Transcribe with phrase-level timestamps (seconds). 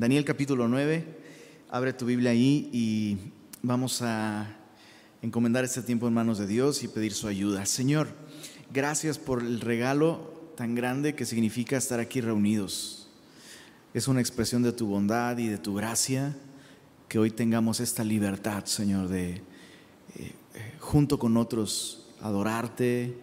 [0.00, 1.04] Daniel capítulo 9.
[1.68, 3.18] Abre tu Biblia ahí y
[3.60, 4.46] vamos a
[5.20, 7.66] encomendar este tiempo en manos de Dios y pedir su ayuda.
[7.66, 8.08] Señor,
[8.72, 13.10] gracias por el regalo tan grande que significa estar aquí reunidos.
[13.92, 16.34] Es una expresión de tu bondad y de tu gracia
[17.06, 19.42] que hoy tengamos esta libertad, Señor, de
[20.16, 20.32] eh,
[20.78, 23.18] junto con otros adorarte,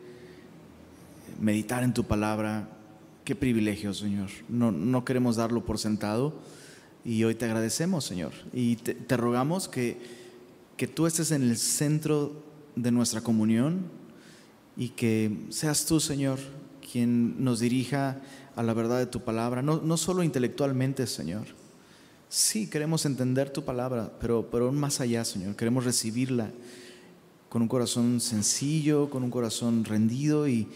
[1.41, 2.69] meditar en tu palabra.
[3.23, 4.29] Qué privilegio, Señor.
[4.47, 6.35] No, no queremos darlo por sentado
[7.07, 8.33] y hoy te agradecemos, Señor.
[8.51, 9.97] Y te, rogamos que,
[10.75, 12.43] que tú estés en el centro
[12.75, 13.85] de nuestra comunión
[14.75, 16.37] y que seas tú, Señor,
[16.91, 18.19] quien nos dirija
[18.57, 21.45] a la verdad de tu palabra, no, no solo intelectualmente, Señor.
[22.27, 26.51] Sí, queremos entender tu palabra, pero, pero aún más allá, Señor, queremos recibirla
[27.47, 30.67] con un corazón sencillo, con un corazón rendido y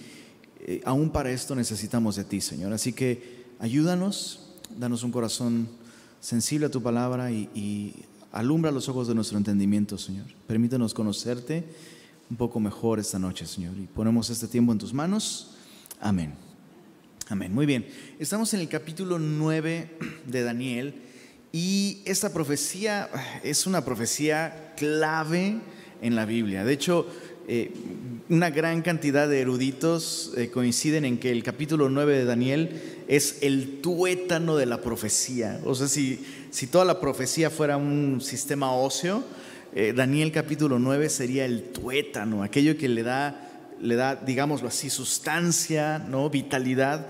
[0.61, 2.71] eh, aún para esto necesitamos de ti, Señor.
[2.71, 5.80] Así que ayúdanos, danos un corazón
[6.21, 7.95] sensible a tu palabra y,
[8.31, 10.25] alumbra los ojos de nuestro entendimiento, Señor.
[10.47, 11.65] Permítanos conocerte
[12.29, 13.77] un poco mejor esta noche, Señor.
[13.77, 15.55] Y ponemos este tiempo en tus manos.
[15.99, 16.33] Amén.
[17.27, 17.53] Amén.
[17.53, 17.85] Muy bien.
[18.19, 20.95] Estamos en el capítulo 9 de Daniel
[21.51, 23.09] y esta profecía
[23.43, 25.59] es una profecía clave
[26.01, 26.63] en la Biblia.
[26.63, 27.07] De hecho,
[27.47, 27.71] eh,
[28.29, 33.39] una gran cantidad de eruditos eh, coinciden en que el capítulo 9 de Daniel es
[33.41, 35.59] el tuétano de la profecía.
[35.65, 39.23] O sea, si, si toda la profecía fuera un sistema óseo,
[39.73, 43.49] eh, Daniel capítulo 9 sería el tuétano, aquello que le da,
[43.81, 46.29] le da, digámoslo así, sustancia, ¿no?
[46.29, 47.07] vitalidad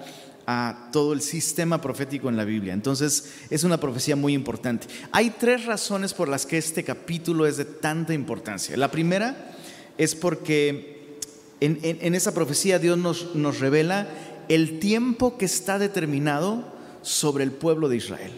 [0.47, 2.73] a todo el sistema profético en la Biblia.
[2.73, 4.87] Entonces es una profecía muy importante.
[5.11, 8.75] Hay tres razones por las que este capítulo es de tanta importancia.
[8.77, 9.51] La primera
[9.97, 11.19] es porque
[11.59, 14.07] en, esa profecía Dios nos, nos revela
[14.49, 16.65] el tiempo que está determinado
[17.01, 18.31] sobre el pueblo de Israel.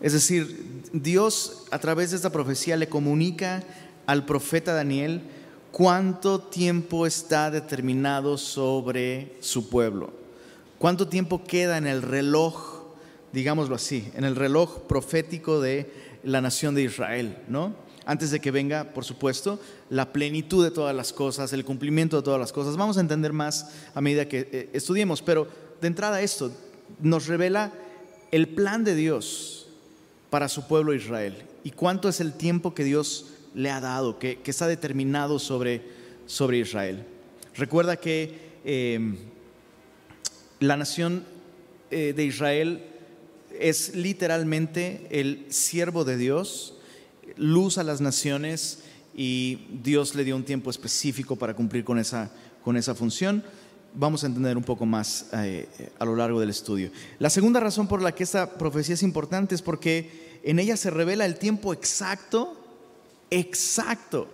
[0.00, 3.62] Es decir, Dios a través de esta profecía le comunica
[4.06, 5.22] al profeta Daniel
[5.70, 10.12] cuánto tiempo está determinado sobre su pueblo.
[10.78, 12.84] ¿Cuánto tiempo queda en el reloj,
[13.32, 15.92] digámoslo así, en el reloj profético de
[16.24, 17.74] la nación de Israel, ¿no?
[18.06, 22.22] Antes de que venga, por supuesto, la plenitud de todas las cosas, el cumplimiento de
[22.22, 22.76] todas las cosas.
[22.76, 25.46] Vamos a entender más a medida que eh, estudiemos, pero
[25.80, 26.50] de entrada esto
[27.00, 27.72] nos revela
[28.30, 29.68] el plan de Dios
[30.30, 34.40] para su pueblo Israel y cuánto es el tiempo que Dios le ha dado, que,
[34.40, 35.82] que está determinado sobre,
[36.26, 37.04] sobre Israel.
[37.54, 39.16] Recuerda que eh,
[40.60, 41.24] la nación
[41.90, 42.84] eh, de Israel
[43.58, 46.74] es literalmente el siervo de Dios,
[47.40, 48.78] luz a las naciones
[49.14, 52.30] y Dios le dio un tiempo específico para cumplir con esa,
[52.62, 53.42] con esa función.
[53.94, 55.66] Vamos a entender un poco más eh,
[55.98, 56.90] a lo largo del estudio.
[57.18, 60.90] La segunda razón por la que esta profecía es importante es porque en ella se
[60.90, 62.56] revela el tiempo exacto,
[63.30, 64.28] exacto,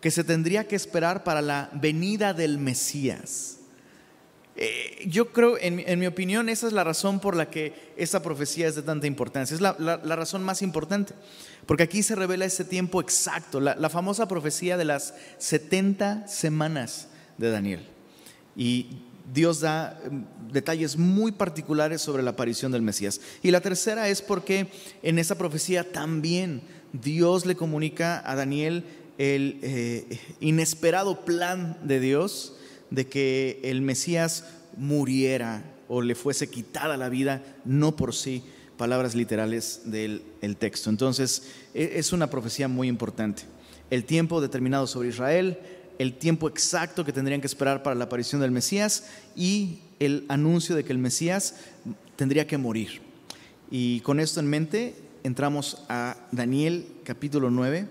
[0.00, 3.58] que se tendría que esperar para la venida del Mesías.
[4.54, 8.68] Eh, yo creo, en, mi opinión, esa es la razón por la que esta profecía
[8.68, 9.54] es de tanta importancia.
[9.54, 9.72] Es la,
[10.16, 11.14] razón más importante,
[11.66, 17.08] porque aquí se revela ese tiempo exacto, la, famosa profecía de las 70 semanas
[17.38, 17.80] de Daniel.
[18.54, 18.98] Y
[19.32, 23.20] Dios da mm, detalles muy particulares sobre la aparición del Mesías.
[23.42, 24.68] Y la tercera es porque
[25.02, 26.60] en esa profecía también
[26.92, 28.84] Dios le comunica a Daniel
[29.16, 32.56] el eh, inesperado plan de Dios
[32.92, 34.44] de que el Mesías
[34.76, 38.42] muriera o le fuese quitada la vida, no por sí,
[38.76, 40.22] palabras literales del
[40.58, 40.90] texto.
[40.90, 41.44] Entonces,
[41.74, 43.44] e, es una profecía muy importante.
[43.90, 45.58] El tiempo determinado sobre Israel,
[45.98, 49.04] el tiempo exacto que tendrían que esperar para la aparición del Mesías
[49.36, 51.56] y el anuncio de que el Mesías
[52.16, 53.00] tendría que morir.
[53.70, 57.86] Y con esto en mente, entramos a Daniel capítulo 9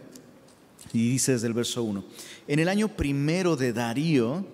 [0.94, 2.04] y dice desde el verso 1.
[2.48, 4.46] En el año primero de Darío,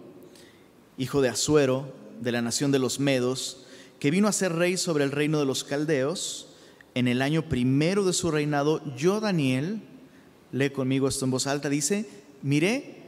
[0.98, 3.66] hijo de Asuero, de la nación de los Medos,
[4.00, 6.48] que vino a ser rey sobre el reino de los Caldeos,
[6.96, 9.82] en el año primero de su reinado, yo, Daniel,
[10.52, 12.10] lee conmigo esto en voz alta, dice,
[12.42, 13.04] miré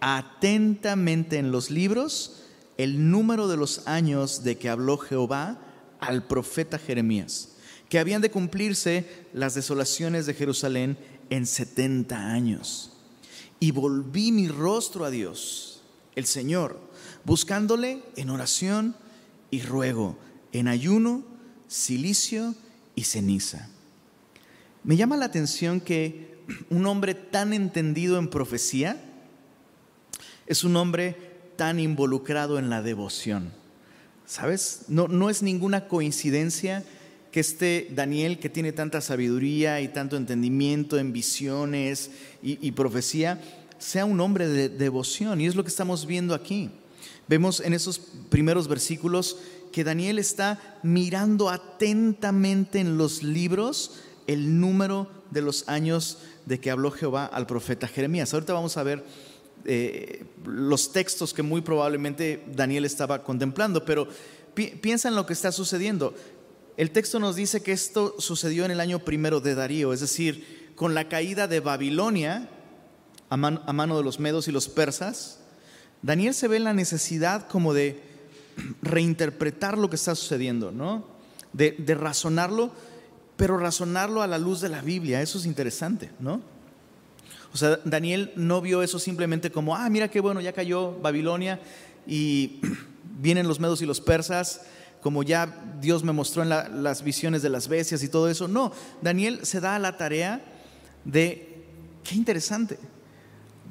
[0.00, 2.42] atentamente en los libros
[2.76, 5.58] el número de los años de que habló Jehová
[6.00, 7.50] al profeta Jeremías,
[7.88, 10.98] que habían de cumplirse las desolaciones de Jerusalén
[11.30, 12.92] en setenta años.
[13.58, 15.82] Y volví mi rostro a Dios,
[16.16, 16.89] el Señor,
[17.24, 18.96] buscándole en oración
[19.50, 20.18] y ruego,
[20.52, 21.24] en ayuno,
[21.68, 22.54] silicio
[22.94, 23.68] y ceniza.
[24.82, 26.38] Me llama la atención que
[26.70, 29.00] un hombre tan entendido en profecía
[30.46, 31.16] es un hombre
[31.56, 33.52] tan involucrado en la devoción.
[34.26, 34.82] ¿Sabes?
[34.88, 36.84] No, no es ninguna coincidencia
[37.30, 42.10] que este Daniel, que tiene tanta sabiduría y tanto entendimiento en visiones
[42.42, 43.40] y, profecía,
[43.78, 45.40] sea un hombre de devoción.
[45.40, 46.70] Y es lo que estamos viendo aquí.
[47.30, 49.36] Vemos en esos primeros versículos
[49.70, 56.72] que Daniel está mirando atentamente en los libros el número de los años de que
[56.72, 58.34] habló Jehová al profeta Jeremías.
[58.34, 59.04] Ahorita vamos a ver
[59.64, 64.08] eh, los textos que muy probablemente Daniel estaba contemplando, pero
[64.54, 66.12] piensa en lo que está sucediendo.
[66.76, 70.72] El texto nos dice que esto sucedió en el año primero de Darío, es decir,
[70.74, 72.50] con la caída de Babilonia
[73.28, 75.39] a, mano de los medos y los persas.
[76.02, 78.00] Daniel se ve en la necesidad como de
[78.82, 81.04] reinterpretar lo que está sucediendo, ¿no?
[81.52, 82.70] De, razonarlo,
[83.36, 85.20] pero razonarlo a la luz de la Biblia.
[85.20, 86.40] Eso es interesante, ¿no?
[87.52, 91.60] O sea, Daniel no vio eso simplemente como, ah, mira qué bueno, ya cayó Babilonia
[92.06, 92.60] y
[93.20, 94.62] vienen los medos y los persas,
[95.02, 98.46] como ya Dios me mostró en las visiones de las bestias y todo eso.
[98.46, 98.72] No,
[99.02, 100.40] Daniel se da a la tarea
[101.04, 101.64] de,
[102.04, 102.78] qué interesante,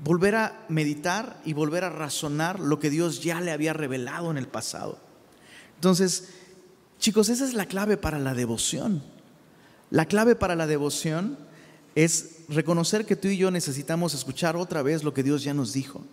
[0.03, 4.37] volver a meditar y volver a razonar lo que Dios ya le había revelado en
[4.37, 4.97] el pasado.
[5.75, 6.29] Entonces,
[6.99, 9.03] chicos, esa es la clave para la devoción.
[9.91, 11.37] La clave para la devoción
[11.95, 15.73] es reconocer que tú y yo necesitamos escuchar otra vez lo que Dios ya nos
[15.73, 16.03] dijo.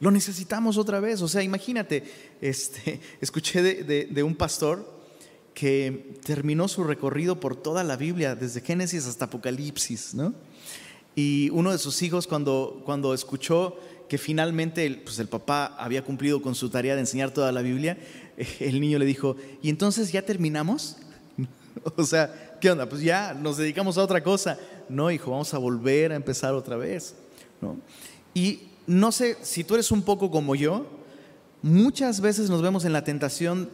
[0.00, 1.22] Lo necesitamos otra vez.
[1.22, 2.04] O sea, imagínate,
[2.40, 4.92] este, escuché de, un pastor
[5.54, 10.34] que terminó su recorrido por toda la Biblia, desde Génesis hasta Apocalipsis, ¿no?
[11.14, 13.76] Y uno de sus hijos cuando, cuando escuchó
[14.08, 17.98] que finalmente pues el papá había cumplido con su tarea de enseñar toda la Biblia,
[18.60, 20.96] el niño le dijo, ¿y entonces ya terminamos?
[21.96, 22.88] o sea, ¿qué onda?
[22.88, 24.58] Pues ya nos dedicamos a otra cosa.
[24.88, 27.14] No, hijo, vamos a volver a empezar otra vez.
[28.34, 30.86] Y no sé si tú eres un poco como yo,
[31.62, 33.70] muchas veces nos vemos en la tentación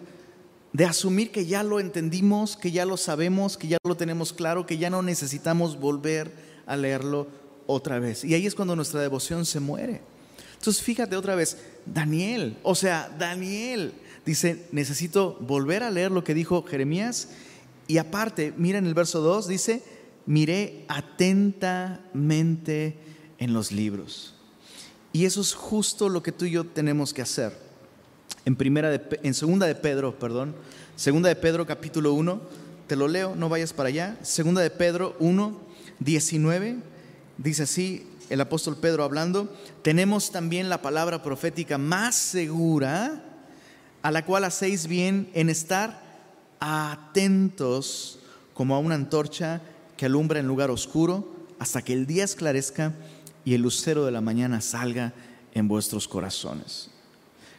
[0.72, 4.66] de asumir que ya lo entendimos, que ya lo sabemos, que ya lo tenemos claro,
[4.66, 7.26] que ya no necesitamos volver a leerlo
[7.66, 8.24] otra vez.
[8.24, 10.00] Y ahí es cuando nuestra devoción se muere.
[10.54, 11.56] Entonces fíjate otra vez,
[11.86, 13.94] Daniel, o sea, Daniel
[14.26, 17.28] dice, necesito volver a leer lo que dijo Jeremías
[17.86, 19.82] y aparte, mira en el verso 2, dice,
[20.26, 22.96] miré atentamente
[23.38, 24.34] en los libros.
[25.12, 27.52] Y eso es justo lo que tú y yo tenemos que hacer.
[28.44, 30.54] En, primera en segunda de Pedro, perdón,
[30.94, 32.40] segunda de Pedro capítulo 1,
[32.86, 34.18] te lo leo, no vayas para allá.
[34.22, 35.69] Segunda de Pedro 1,
[36.00, 36.78] 19,
[37.38, 43.24] dice así el apóstol Pedro hablando, tenemos también la palabra profética más segura,
[44.02, 46.00] a la cual hacéis bien en estar
[46.60, 48.20] atentos
[48.54, 49.60] como a una antorcha
[49.96, 52.94] que alumbra en lugar oscuro hasta que el día esclarezca
[53.44, 55.12] y el lucero de la mañana salga
[55.52, 56.88] en vuestros corazones.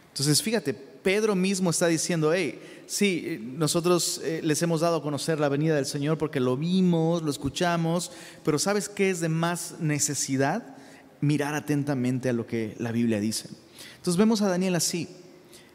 [0.08, 2.60] Entonces, fíjate, Pedro mismo está diciendo, hey,
[2.92, 7.24] sí, nosotros eh, les hemos dado a conocer la venida del Señor porque lo vimos,
[7.24, 8.12] lo escuchamos,
[8.44, 10.76] pero ¿sabes qué es de más necesidad?
[11.22, 13.50] Mirar atentamente a lo que la Biblia dice.
[13.96, 15.08] Entonces vemos a Daniel así,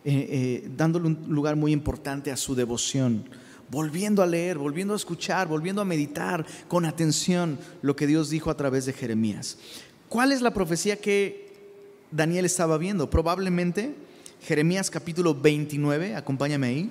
[0.05, 3.27] eh, eh, dándole un lugar muy importante a su devoción,
[3.71, 8.51] volviendo a leer, volviendo a escuchar, volviendo a meditar con atención lo que Dios dijo
[8.51, 9.57] a través de Jeremías.
[10.11, 11.51] ¿Cuál es la profecía que
[12.11, 13.09] Daniel estaba viendo?
[13.09, 13.95] Probablemente
[14.43, 16.91] Jeremías capítulo 29, acompáñame ahí.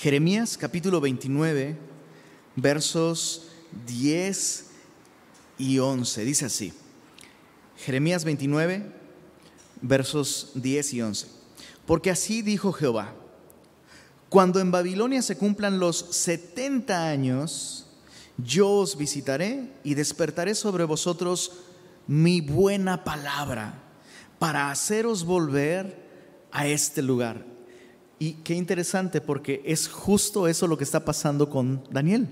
[0.00, 1.76] Jeremías capítulo 29,
[2.56, 3.48] versos
[3.86, 4.70] 10
[5.58, 6.24] y 11.
[6.24, 6.72] Dice así.
[7.76, 8.94] Jeremías 29,
[9.82, 11.26] versos 10 y 11.
[11.84, 13.12] Porque así dijo Jehová,
[14.30, 17.86] cuando en Babilonia se cumplan los 70 años,
[18.38, 21.58] yo os visitaré y despertaré sobre vosotros
[22.06, 23.82] mi buena palabra
[24.38, 26.08] para haceros volver
[26.52, 27.49] a este lugar.
[28.22, 32.28] Y qué interesante porque es justo eso lo que está pasando con Daniel.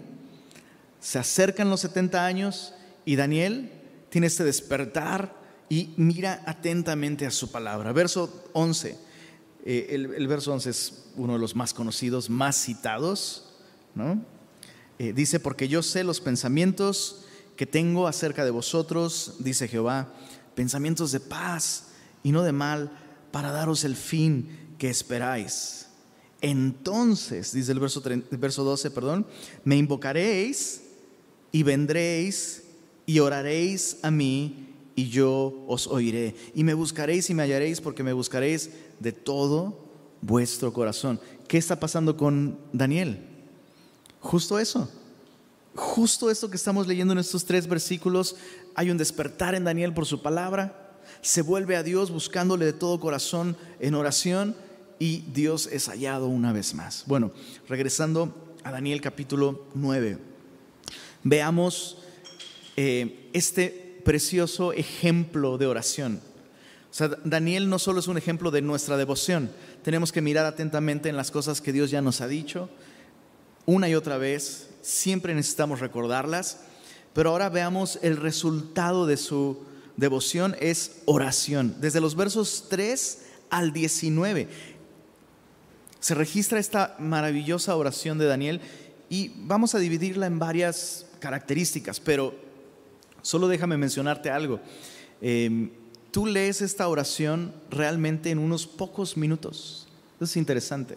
[1.01, 2.75] Se acercan los 70 años
[3.07, 3.73] y Daniel
[4.11, 5.35] tiene este despertar
[5.71, 7.93] y mira atentamente a su palabra.
[7.95, 8.99] Verso 11.
[9.65, 13.55] Eh, el, verso 11 es uno de los más conocidos, más citados,
[13.95, 14.23] ¿no?
[14.99, 17.25] Eh, dice, porque yo sé los pensamientos
[17.57, 20.13] que tengo acerca de vosotros, dice Jehová,
[20.55, 21.93] pensamientos de paz
[22.23, 22.91] y no de mal,
[23.33, 25.87] para daros el fin que esperáis.
[26.41, 29.27] Entonces, dice el verso, el verso 12, perdón,
[29.65, 30.83] me invocaréis
[31.51, 32.65] y vendréis
[33.07, 36.35] y oraréis a mí y yo os oiré.
[36.55, 38.71] Y me buscaréis y me hallaréis porque me buscaréis
[39.01, 39.85] de todo
[40.21, 41.21] vuestro corazón.
[41.49, 43.27] ¿Qué está pasando con Daniel?
[44.21, 44.89] Justo eso.
[45.75, 48.37] Justo esto que estamos leyendo en estos tres versículos.
[48.75, 50.99] Hay un despertar en Daniel por su palabra.
[51.23, 54.55] Se vuelve a Dios buscándole de todo corazón en oración
[54.99, 57.05] y Dios es hallado una vez más.
[57.07, 57.33] Bueno,
[57.69, 60.19] regresando a Daniel capítulo 9.
[61.25, 61.99] Veamos
[62.77, 66.21] eh, este precioso ejemplo de oración.
[66.91, 69.51] O sea, Daniel no solo es un ejemplo de nuestra devoción,
[69.83, 72.71] tenemos que mirar atentamente en las cosas que Dios ya nos ha dicho,
[73.67, 76.61] una y otra vez, siempre necesitamos recordarlas,
[77.13, 79.59] pero ahora veamos el resultado de su
[79.97, 81.77] devoción es oración.
[81.81, 83.19] Desde los versos 3
[83.51, 84.49] al 19
[86.01, 88.61] se registra esta maravillosa oración de Daniel
[89.09, 92.35] y vamos a dividirla en varias características, pero
[93.23, 94.61] solo déjame mencionarte algo.
[95.21, 95.71] Em,
[96.11, 99.89] tú lees esta oración realmente en unos pocos minutos.
[100.21, 100.97] es interesante.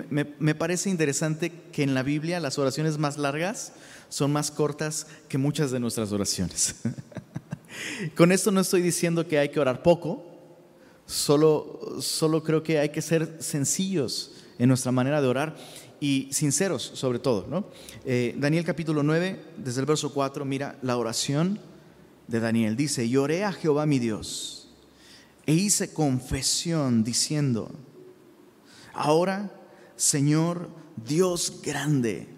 [0.00, 3.74] Me, parece interesante que en la Biblia las oraciones más largas
[4.08, 6.76] son más cortas que muchas de nuestras oraciones.
[8.16, 10.35] Con esto no estoy diciendo que hay que orar poco,
[11.06, 15.56] solo, solo creo que hay que ser sencillos en nuestra manera de orar
[16.00, 17.70] y sinceros sobre todo.
[18.04, 21.58] Eh, Daniel capítulo 9, desde el verso 4, mira la oración
[22.26, 22.76] de Daniel.
[22.76, 24.68] Dice, lloré a Jehová mi Dios
[25.46, 27.70] e hice confesión diciendo,
[28.92, 29.52] ahora
[29.96, 32.28] Señor Dios grande,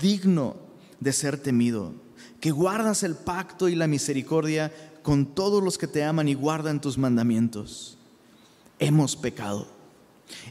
[0.00, 0.56] digno
[1.00, 1.92] de ser temido,
[2.40, 6.80] que guardas el pacto y la misericordia con todos los que te aman y guardan
[6.80, 7.98] tus mandamientos.
[8.78, 9.66] Hemos pecado,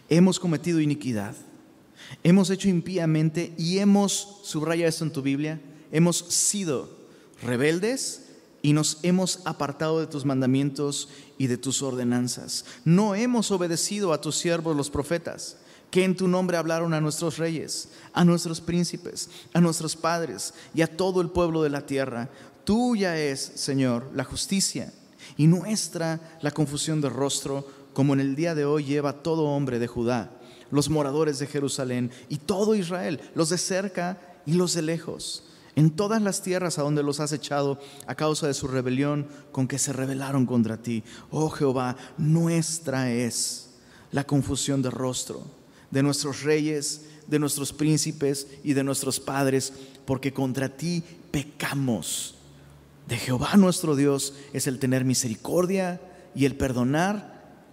[0.10, 1.36] hemos cometido iniquidad
[2.24, 6.90] Hemos hecho impíamente y hemos, subraya esto en tu Biblia, hemos sido
[7.42, 8.22] rebeldes
[8.62, 12.66] y nos hemos apartado de tus mandamientos y de tus ordenanzas.
[12.84, 15.58] No hemos obedecido a tus siervos los profetas,
[15.92, 20.82] que en tu nombre hablaron a nuestros reyes, a nuestros príncipes, a nuestros padres y
[20.82, 22.30] a todo el pueblo de la tierra.
[22.64, 24.92] Tuya es, Señor, la justicia
[25.38, 29.80] y nuestra la confusión de rostro, como en el día de hoy lleva todo hombre
[29.80, 30.30] de Judá
[30.72, 35.44] los moradores de Jerusalén y todo Israel, los de cerca y los de lejos,
[35.76, 39.68] en todas las tierras a donde los has echado a causa de su rebelión con
[39.68, 41.04] que se rebelaron contra ti.
[41.32, 43.72] Oh Jehová, nuestra es
[44.12, 45.44] la confusión de rostro
[45.92, 49.72] de nuestros reyes, de nuestros príncipes y de nuestros padres,
[50.06, 52.36] porque contra ti pecamos.
[53.08, 56.02] De Jehová nuestro Dios es el tener misericordia
[56.34, 57.35] y el perdonar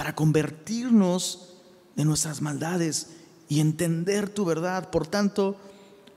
[0.00, 1.56] para convertirnos
[1.94, 3.08] de nuestras maldades
[3.50, 4.88] y entender tu verdad.
[4.88, 5.58] Por tanto,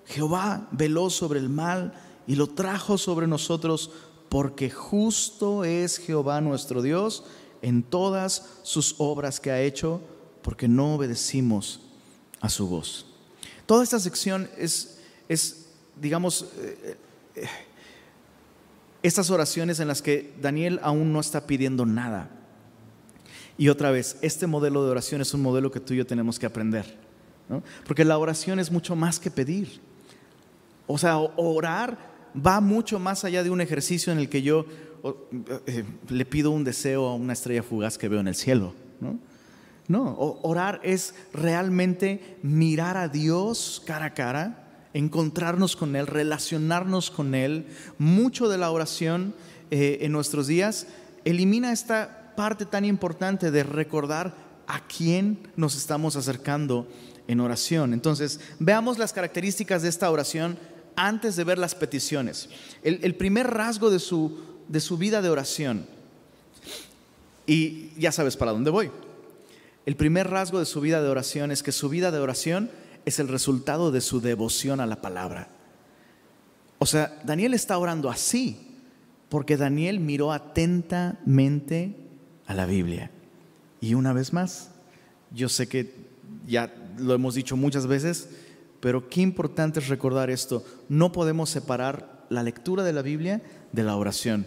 [0.06, 1.94] Jehová veló sobre el mal
[2.25, 3.92] y lo trajo sobre nosotros,
[4.30, 7.25] porque justo es Jehová nuestro Dios
[7.62, 10.00] en todas sus obras que ha hecho,
[10.44, 11.82] porque no obedecimos
[12.40, 13.06] a su voz.
[13.66, 15.66] Toda esta sección es, es
[16.02, 16.98] digamos, eh,
[17.36, 17.48] eh,
[19.02, 22.40] estas oraciones en las que Daniel aún no está pidiendo nada.
[23.58, 26.40] Y otra vez, este modelo de oración es un modelo que tú y yo tenemos
[26.40, 26.98] que aprender.
[27.86, 29.80] Porque la oración es mucho más que pedir.
[30.88, 31.98] O sea, orar
[32.36, 34.66] va mucho más allá de un ejercicio en el que yo
[35.68, 38.74] eh, le pido un deseo a una estrella fugaz que veo en el cielo.
[39.00, 39.20] No,
[39.88, 47.36] no orar es realmente mirar a Dios cara a cara, encontrarnos con Él, relacionarnos con
[47.36, 47.68] Él.
[47.98, 49.36] Mucho de la oración
[49.72, 50.88] eh, en nuestros días
[51.26, 54.34] elimina esta parte tan importante de recordar
[54.68, 56.88] a quién nos estamos acercando
[57.28, 57.94] en oración.
[57.94, 60.58] Entonces, veamos las características de esta oración
[60.96, 62.50] antes de ver las peticiones.
[62.84, 65.88] El, primer rasgo de su, de su vida de oración,
[67.46, 68.92] y ya sabes para dónde voy.
[69.86, 72.72] El primer rasgo de su vida de oración es que su vida de oración
[73.06, 75.50] es el resultado de su devoción a la palabra.
[76.80, 78.58] O sea, Daniel está orando así,
[79.28, 82.03] porque Daniel miró atentamente
[82.48, 83.12] a la Biblia.
[83.82, 84.72] Y una vez más,
[85.32, 85.94] yo sé que
[86.48, 88.30] ya lo hemos dicho muchas veces,
[88.80, 90.64] pero qué importante es recordar esto.
[90.90, 94.46] No podemos separar la lectura de la Biblia de la oración.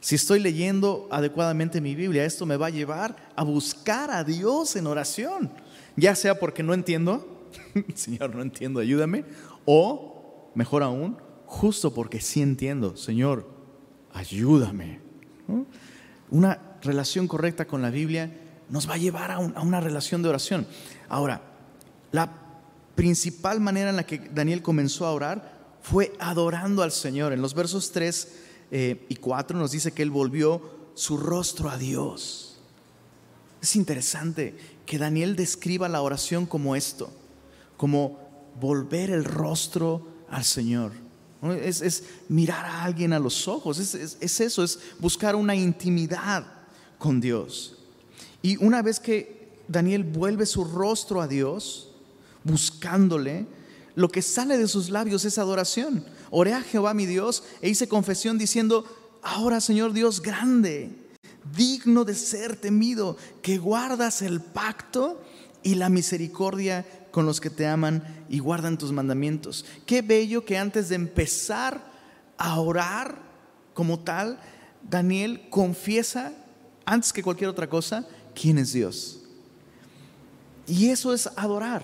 [0.00, 4.74] Si estoy leyendo adecuadamente mi Biblia, esto me va a llevar a buscar a Dios
[4.74, 5.52] en oración,
[5.96, 7.46] ya sea porque no entiendo,
[7.94, 9.24] Señor, no entiendo, ayúdame,
[9.64, 13.48] o mejor aún, justo porque sí entiendo, Señor,
[14.12, 15.00] ayúdame.
[16.30, 18.30] Una relación correcta con la Biblia
[18.68, 20.66] nos va a llevar a, una relación de oración.
[21.08, 21.42] Ahora,
[22.10, 22.30] la
[22.94, 27.32] principal manera en la que Daniel comenzó a orar fue adorando al Señor.
[27.32, 28.28] En los versos 3
[28.70, 30.62] eh, y 4 nos dice que él volvió
[30.94, 32.60] su rostro a Dios.
[33.60, 37.12] Es interesante que Daniel describa la oración como esto,
[37.76, 38.18] como
[38.60, 40.92] volver el rostro al Señor.
[41.60, 46.61] Es, mirar a alguien a los ojos, es eso, es buscar una intimidad
[47.02, 47.74] con Dios.
[48.42, 51.90] Y una vez que Daniel vuelve su rostro a Dios,
[52.44, 53.44] buscándole,
[53.96, 56.04] lo que sale de sus labios es adoración.
[56.30, 58.84] Oré a Jehová mi Dios e hice confesión diciendo,
[59.20, 60.90] ahora Señor Dios grande,
[61.56, 65.20] digno de ser temido, que guardas el pacto
[65.64, 69.64] y la misericordia con los que te aman y guardan tus mandamientos.
[69.86, 71.84] Qué bello que antes de empezar
[72.38, 73.18] a orar
[73.74, 74.38] como tal,
[74.88, 76.32] Daniel confiesa,
[76.84, 79.20] antes que cualquier otra cosa, quién es Dios.
[80.66, 81.82] Y eso es adorar.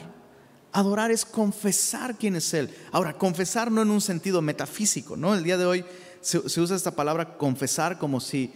[0.73, 2.71] Adorar es confesar quién es Él.
[2.93, 5.35] Ahora, confesar no en un sentido metafísico, ¿no?
[5.35, 5.85] El día de hoy
[6.21, 8.52] se, usa esta palabra confesar como si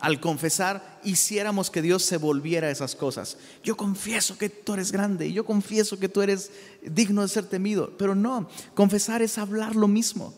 [0.00, 3.36] al confesar hiciéramos que Dios se volviera a esas cosas.
[3.62, 6.50] Yo confieso que tú eres grande y yo confieso que tú eres
[6.82, 10.34] digno de ser temido, pero no, confesar es hablar lo mismo.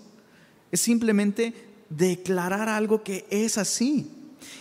[0.72, 1.54] Es simplemente
[1.88, 4.10] declarar algo que es así.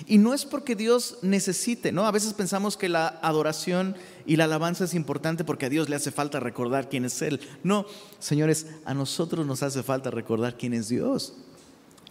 [0.08, 2.06] Y no es porque Dios necesite, ¿no?
[2.06, 3.96] A veces pensamos que la adoración
[4.26, 7.40] y la alabanza es importante porque a Dios le hace falta recordar quién es Él.
[7.64, 7.86] No,
[8.20, 11.34] señores, a nosotros nos hace falta recordar quién es Dios.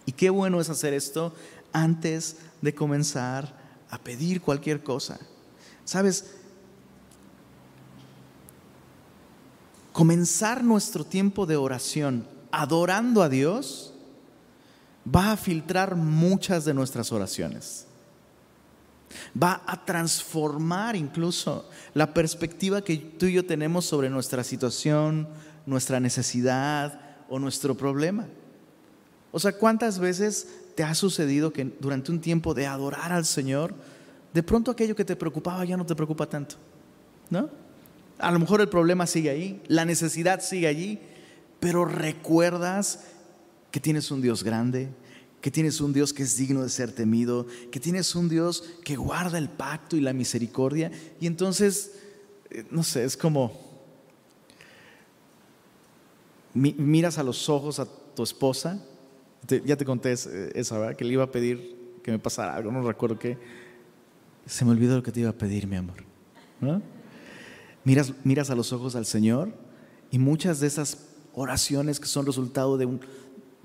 [0.05, 1.33] Y qué bueno es hacer esto
[1.73, 3.55] antes de comenzar
[3.89, 5.19] a pedir cualquier cosa.
[5.85, 6.35] ¿Sabes?
[9.93, 13.90] Comenzar nuestro tiempo de oración adorando a Dios
[15.05, 17.87] va a filtrar muchas de nuestras oraciones.
[19.41, 25.27] Va a transformar incluso la perspectiva que tú y yo tenemos sobre nuestra situación,
[25.65, 28.27] nuestra necesidad o nuestro problema.
[29.31, 33.73] O sea, ¿cuántas veces te ha sucedido que durante un tiempo de adorar al Señor,
[34.33, 36.55] de pronto aquello que te preocupaba ya no te preocupa tanto?
[37.29, 37.49] ¿No?
[38.17, 40.99] A lo mejor el problema sigue ahí, la necesidad sigue allí,
[41.59, 43.05] pero recuerdas
[43.71, 44.89] que tienes un Dios grande,
[45.41, 48.95] que tienes un Dios que es digno de ser temido, que tienes un Dios que
[48.95, 50.91] guarda el pacto y la misericordia.
[51.19, 51.93] Y entonces,
[52.51, 53.59] eh, no sé, es como,
[56.53, 58.83] miras a los ojos a tu esposa,
[59.65, 60.95] ya te conté esa, ¿verdad?
[60.95, 63.37] Que le iba a pedir que me pasara algo, no recuerdo qué.
[64.45, 66.03] Se me olvidó lo que te iba a pedir, mi amor.
[67.83, 69.51] Miras, miras a los ojos al Señor
[70.11, 73.01] y muchas de esas oraciones que son resultado de un,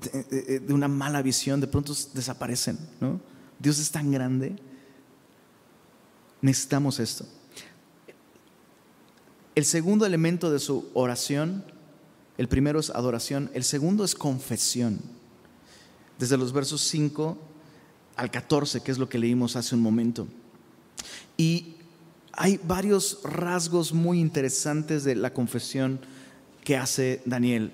[0.00, 2.78] de, una mala visión, de pronto desaparecen.
[3.00, 3.20] ¿no?
[3.58, 4.56] Dios es tan grande.
[6.40, 7.26] Necesitamos esto.
[9.54, 11.64] El segundo elemento de su oración,
[12.36, 15.00] el primero es adoración, el segundo es confesión.
[16.18, 17.38] Desde los versos 5
[18.16, 20.26] al 14, que es lo que leímos hace un momento.
[21.38, 21.76] Y
[22.32, 26.00] hay varios rasgos muy interesantes de la confesión
[26.62, 27.72] que hace Daniel.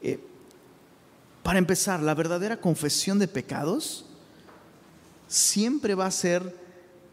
[0.00, 0.20] Eh,
[1.44, 4.06] para empezar, la verdadera confesión de pecados
[5.28, 6.56] siempre va a ser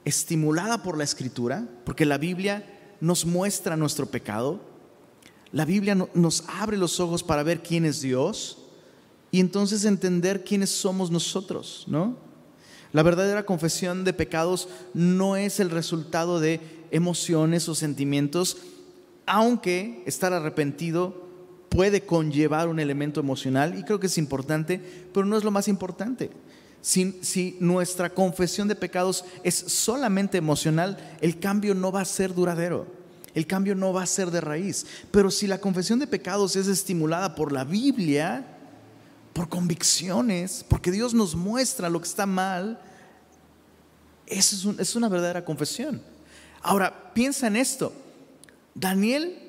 [0.06, 4.62] estimulada por la escritura, porque la Biblia nos muestra nuestro pecado,
[5.52, 8.60] la Biblia nos abre los ojos para ver quién es Dios
[9.32, 12.16] y entonces entender quiénes somos nosotros, ¿no?
[12.94, 18.60] La verdadera confesión de pecados no es el resultado de emociones o sentimientos,
[19.26, 21.21] aunque estar arrepentido
[21.72, 25.70] puede conllevar un elemento emocional y creo que es importante, pero no es lo más
[25.70, 26.30] importante.
[26.82, 32.88] Si, nuestra confesión de pecados es solamente emocional, el cambio no va a ser duradero,
[33.34, 34.86] el cambio no va a ser de raíz.
[35.12, 38.46] Pero si la confesión de pecados es estimulada por la Biblia,
[39.32, 42.82] por convicciones, porque Dios nos muestra lo que está mal,
[44.28, 46.02] eso es, es una verdadera confesión.
[46.62, 47.94] Ahora, piensa en esto.
[48.76, 49.41] Daniel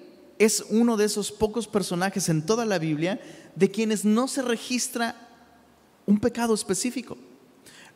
[0.44, 3.20] es uno de esos pocos personajes en toda la Biblia
[3.54, 5.28] de quienes no se registra
[6.06, 7.16] un pecado específico.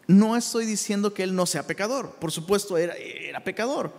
[0.07, 2.95] No estoy diciendo que él no sea pecador, por supuesto era,
[3.43, 3.93] pecador,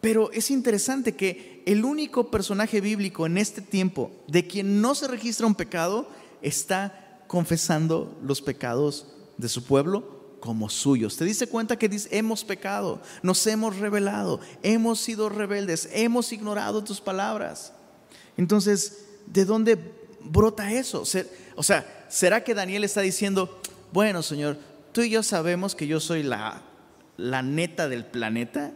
[0.00, 5.06] pero es interesante que el único personaje bíblico en este tiempo de quien no se
[5.06, 6.08] registra un pecado
[6.42, 9.06] está confesando los pecados
[9.38, 10.13] de su pueblo
[10.44, 11.16] como suyos.
[11.16, 16.84] ¿Te diste cuenta que dice, hemos pecado, nos hemos rebelado, hemos sido rebeldes, hemos ignorado
[16.84, 17.72] tus palabras?
[18.36, 19.78] Entonces, ¿de dónde
[20.20, 21.02] brota eso?
[21.56, 23.58] O sea, ¿será que Daniel está diciendo,
[23.90, 24.58] bueno, Señor,
[24.92, 26.60] tú y yo sabemos que yo soy la,
[27.16, 28.74] la neta del planeta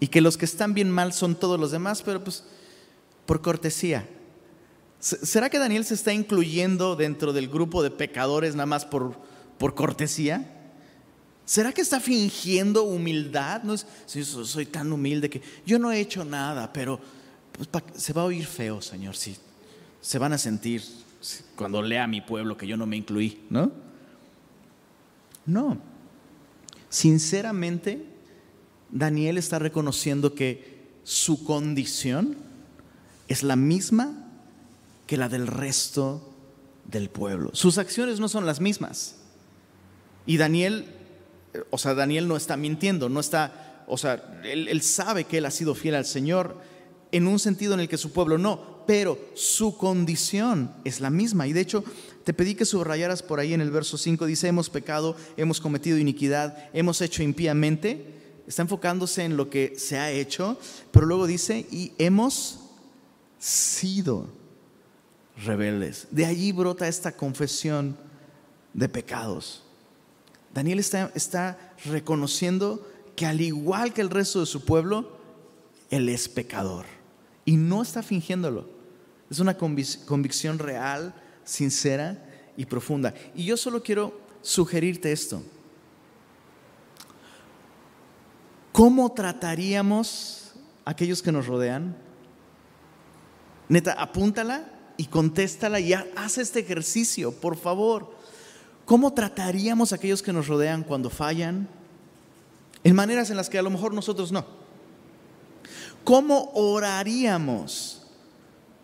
[0.00, 2.44] y que los que están bien mal son todos los demás, pero pues
[3.24, 4.06] por cortesía.
[4.98, 9.16] ¿Será que Daniel se está incluyendo dentro del grupo de pecadores nada más por,
[9.56, 10.58] por cortesía?
[11.50, 13.64] ¿Será que está fingiendo humildad?
[13.64, 17.00] No es, soy tan humilde que yo no he hecho nada, pero
[17.50, 19.36] pues, se va a oír feo, Señor, sí.
[20.00, 20.80] Se van a sentir
[21.56, 23.72] cuando lea a mi pueblo que yo no me incluí, ¿no?
[25.44, 25.76] No.
[26.88, 28.06] Sinceramente,
[28.88, 32.36] Daniel está reconociendo que su condición
[33.26, 34.30] es la misma
[35.08, 36.32] que la del resto
[36.84, 37.50] del pueblo.
[37.54, 39.16] Sus acciones no son las mismas.
[40.26, 40.99] Y Daniel
[41.70, 45.50] o sea, Daniel no está mintiendo, no está, o sea, él, sabe que él ha
[45.50, 46.56] sido fiel al Señor
[47.12, 51.46] en un sentido en el que su pueblo no, pero su condición es la misma.
[51.46, 51.84] Y de hecho,
[52.24, 55.98] te pedí que subrayaras por ahí en el verso 5, dice, hemos pecado, hemos cometido
[55.98, 58.18] iniquidad, hemos hecho impíamente.
[58.46, 60.58] Está enfocándose en lo que se ha hecho,
[60.90, 62.60] pero luego dice, y hemos
[63.38, 64.28] sido
[65.44, 66.08] rebeldes.
[66.10, 67.96] De allí brota esta confesión
[68.72, 69.64] de pecados.
[70.52, 72.86] Daniel está, reconociendo
[73.16, 75.16] que al igual que el resto de su pueblo,
[75.90, 76.86] él es pecador.
[77.44, 78.68] Y no está fingiéndolo.
[79.30, 83.14] Es una convicción real, sincera y profunda.
[83.34, 85.42] Y yo solo quiero sugerirte esto.
[88.72, 90.52] ¿Cómo trataríamos
[90.84, 91.96] a aquellos que nos rodean?
[93.68, 98.19] Neta, apúntala y contéstala y haz este ejercicio, por favor.
[98.90, 101.68] ¿Cómo trataríamos a aquellos que nos rodean cuando fallan?
[102.82, 104.44] En maneras en las que a lo mejor nosotros no.
[106.02, 108.02] ¿Cómo oraríamos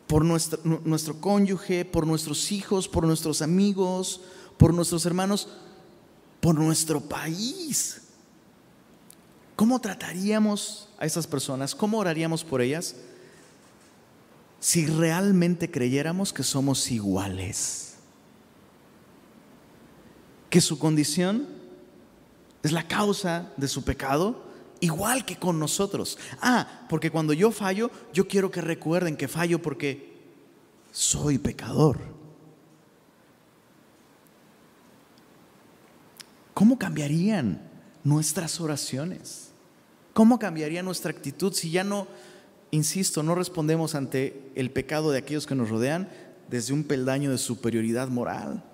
[0.07, 4.21] por nuestro, nuestro cónyuge, por nuestros hijos, por nuestros amigos,
[4.57, 5.49] por nuestros hermanos,
[6.39, 8.03] por nuestro país?
[9.57, 11.75] ¿Cómo trataríamos a esas personas?
[11.75, 12.95] ¿Cómo oraríamos por ellas?
[14.61, 17.96] Si realmente creyéramos que somos iguales
[20.57, 21.47] que su condición
[22.63, 24.43] es la causa de su pecado,
[24.81, 26.17] igual que con nosotros.
[26.41, 30.17] Ah, porque cuando yo fallo, yo quiero que recuerden que fallo porque
[30.93, 31.99] soy pecador.
[36.55, 37.61] ¿Cómo cambiarían
[38.03, 39.51] nuestras oraciones?
[40.15, 42.09] ¿Cómo cambiaría nuestra actitud si ya no,
[42.71, 46.09] insisto, no respondemos ante el pecado de aquellos que nos rodean
[46.49, 48.65] desde un peldaño de superioridad moral?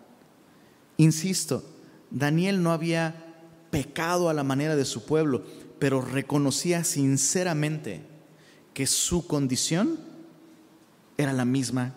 [0.96, 1.64] Insisto,
[2.12, 3.14] Daniel no había
[3.70, 5.42] pecado a la manera de su pueblo,
[5.78, 8.02] pero reconocía sinceramente
[8.74, 9.98] que su condición
[11.16, 11.94] era la misma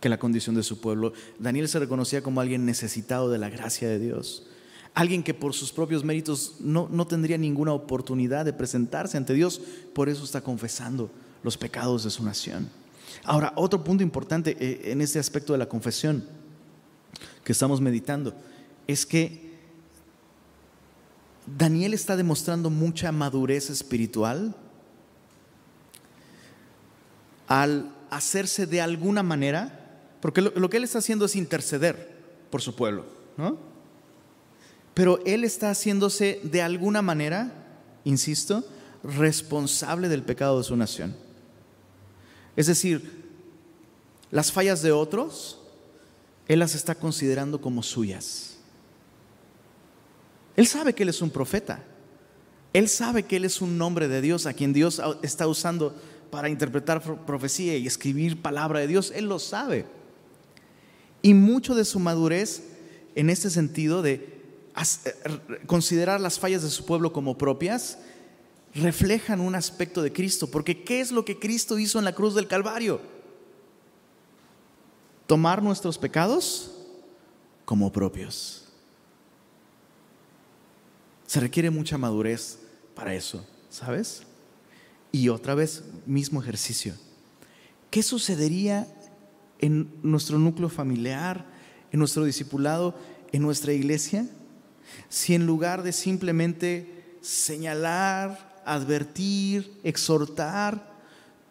[0.00, 1.12] que la condición de su pueblo.
[1.38, 4.46] Daniel se reconocía como alguien necesitado de la gracia de Dios,
[4.94, 9.60] alguien que por sus propios méritos no, no tendría ninguna oportunidad de presentarse ante Dios,
[9.92, 11.10] por eso está confesando
[11.42, 12.68] los pecados de su nación.
[13.24, 16.24] Ahora, otro punto importante eh, en este aspecto de la confesión
[17.42, 18.34] que estamos meditando
[18.86, 19.54] es que
[21.46, 24.54] Daniel está demostrando mucha madurez espiritual
[27.46, 32.14] al hacerse de alguna manera, porque lo, que él está haciendo es interceder
[32.50, 33.04] por su pueblo,
[33.36, 33.58] ¿no?
[34.94, 37.52] Pero él está haciéndose de alguna manera,
[38.04, 38.64] insisto,
[39.02, 41.16] responsable del pecado de su nación.
[42.56, 43.24] Es decir,
[44.30, 45.58] las fallas de otros
[46.48, 48.53] él las está considerando como suyas.
[50.56, 51.82] Él sabe que Él es un profeta.
[52.72, 55.94] Él sabe que Él es un nombre de Dios, a quien Dios está usando
[56.30, 59.12] para interpretar profecía y escribir palabra de Dios.
[59.14, 59.86] Él lo sabe.
[61.22, 62.64] Y mucho de su madurez
[63.14, 67.98] en este sentido de eh, considerar las fallas de su pueblo como propias,
[68.74, 70.50] reflejan un aspecto de Cristo.
[70.50, 73.00] Porque ¿qué es lo que Cristo hizo en la cruz del Calvario?
[75.26, 76.70] tomar nuestros pecados
[77.64, 78.63] como propios.
[81.26, 82.58] Se requiere mucha madurez
[82.94, 84.22] para eso, ¿sabes?
[85.12, 86.94] Y otra vez, mismo ejercicio.
[87.90, 88.86] ¿Qué sucedería
[89.58, 91.46] en nuestro núcleo familiar,
[91.92, 92.94] en nuestro discipulado,
[93.32, 94.26] en nuestra iglesia,
[95.08, 100.92] si en lugar de simplemente señalar, advertir, exhortar,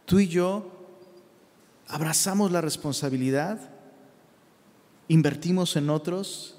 [0.06, 0.72] tú y yo
[1.88, 3.74] abrazamos la responsabilidad
[5.08, 6.56] invertimos en otros.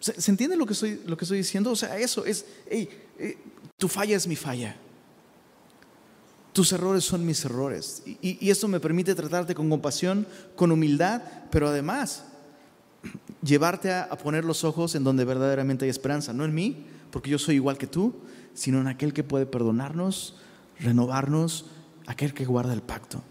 [0.00, 1.70] ¿Se, entiende lo que, estoy, lo que estoy diciendo?
[1.70, 3.36] O sea, eso es, hey, eh,
[3.76, 4.76] tu falla es mi falla.
[6.54, 8.02] Tus errores son mis errores.
[8.06, 12.24] Y, y, esto me permite tratarte con compasión, con humildad, pero además
[13.42, 16.32] llevarte a, a, poner los ojos en donde verdaderamente hay esperanza.
[16.32, 18.14] No en mí, porque yo soy igual que tú,
[18.54, 20.36] sino en aquel que puede perdonarnos,
[20.78, 21.66] renovarnos,
[22.06, 23.22] aquel que guarda el pacto.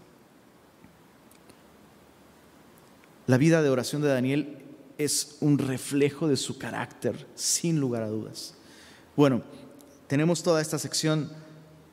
[3.26, 4.59] La vida de oración de Daniel
[5.04, 8.54] es un reflejo de su carácter, sin lugar a dudas.
[9.16, 9.42] Bueno,
[10.06, 11.30] tenemos toda esta sección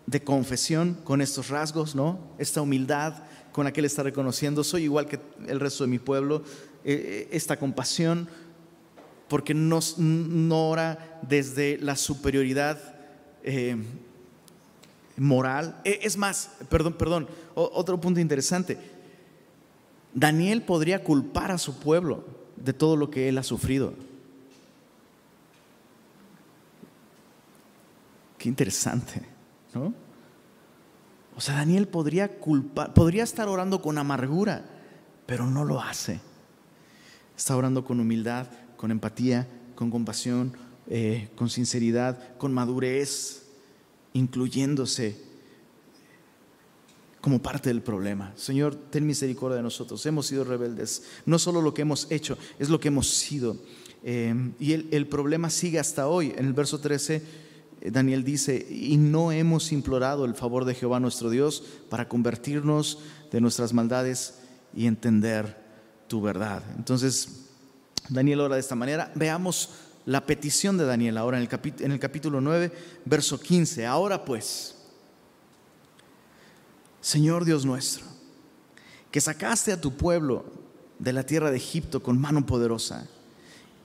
[0.06, 2.20] de confesión con estos rasgos, ¿no?
[2.38, 6.00] Esta humildad con la que él está reconociendo, soy igual que el resto de mi
[6.00, 6.43] pueblo,
[6.84, 8.28] eh, eh, esta compasión,
[9.30, 9.80] porque no,
[10.70, 12.78] ora desde la superioridad
[13.43, 13.78] eh,
[15.15, 15.80] moral.
[15.84, 18.78] E, es más, perdón, perdón, otro punto interesante.
[20.13, 23.93] Daniel podría culpar a su pueblo de todo lo que él ha sufrido.
[28.38, 29.22] Qué interesante,
[29.74, 29.93] ¿no?
[31.36, 34.65] O sea, Daniel podría culpar, podría estar orando con amargura,
[35.26, 36.20] pero no lo hace.
[37.36, 40.54] Está orando con humildad, con empatía, con compasión,
[40.88, 43.43] eh, con sinceridad, con madurez,
[44.13, 45.22] incluyéndose
[47.27, 48.31] como parte del problema.
[48.37, 50.05] Señor, ten misericordia de nosotros.
[50.05, 51.03] Hemos sido rebeldes.
[51.25, 53.57] No solo lo que hemos hecho, es lo que hemos sido.
[54.01, 56.33] Eh, y el, problema sigue hasta hoy.
[56.37, 57.15] En el verso 13,
[57.81, 62.99] eh, Daniel dice, y no hemos implorado el favor de Jehová nuestro Dios para convertirnos
[63.29, 64.35] de nuestras maldades
[64.73, 65.57] y entender
[66.07, 66.63] tu verdad.
[66.77, 67.49] Entonces,
[68.07, 69.11] Daniel ora de esta manera.
[69.15, 69.71] Veamos
[70.05, 72.71] la petición de Daniel ahora en el, en el capítulo 9,
[73.03, 73.85] verso 15.
[73.85, 74.76] Ahora pues,
[77.08, 78.04] Señor Dios nuestro,
[79.12, 80.43] que sacaste a tu pueblo
[81.00, 83.08] de la tierra de Egipto con mano poderosa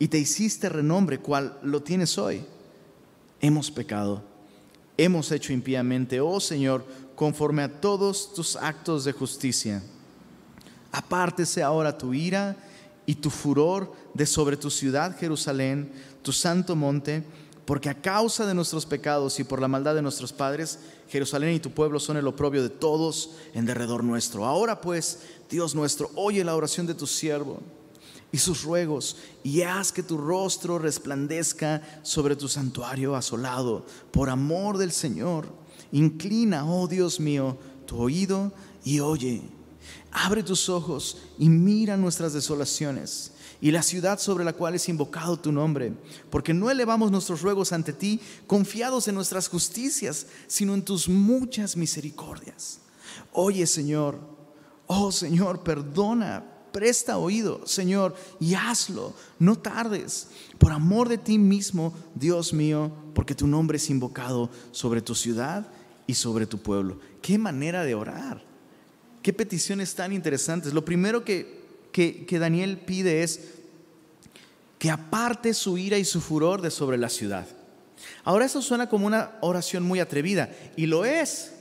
[0.00, 2.44] y te hiciste renombre cual lo tienes hoy,
[3.40, 4.24] hemos pecado,
[4.96, 9.84] hemos hecho impíamente, oh Señor, conforme a todos tus actos de justicia.
[10.90, 12.56] Apártese ahora tu ira
[13.06, 17.22] y tu furor de sobre tu ciudad Jerusalén, tu santo monte,
[17.64, 21.60] porque a causa de nuestros pecados y por la maldad de nuestros padres, Jerusalén y
[21.60, 24.44] tu pueblo son el oprobio de todos en derredor nuestro.
[24.44, 27.60] Ahora pues, Dios nuestro, oye la oración de tu siervo
[28.32, 34.78] y sus ruegos, y haz que tu rostro resplandezca sobre tu santuario asolado, por amor
[34.78, 35.46] del Señor.
[35.92, 38.52] Inclina, oh Dios mío, tu oído
[38.84, 39.42] y oye.
[40.10, 45.38] Abre tus ojos y mira nuestras desolaciones y la ciudad sobre la cual es invocado
[45.38, 45.92] tu nombre,
[46.30, 51.76] porque no elevamos nuestros ruegos ante ti confiados en nuestras justicias, sino en tus muchas
[51.76, 52.80] misericordias.
[53.32, 54.18] Oye, Señor,
[54.88, 60.26] oh Señor, perdona, presta oído, Señor, y hazlo, no tardes,
[60.58, 65.68] por amor de ti mismo, Dios mío, porque tu nombre es invocado sobre tu ciudad
[66.08, 66.98] y sobre tu pueblo.
[67.20, 68.51] Qué manera de orar.
[69.22, 70.72] Qué peticiones tan interesantes.
[70.72, 71.60] Lo primero que,
[71.92, 73.40] que, Daniel pide es
[74.78, 77.46] que aparte su ira y su furor de sobre la ciudad.
[78.24, 81.52] Ahora eso suena como una oración muy atrevida, y lo es,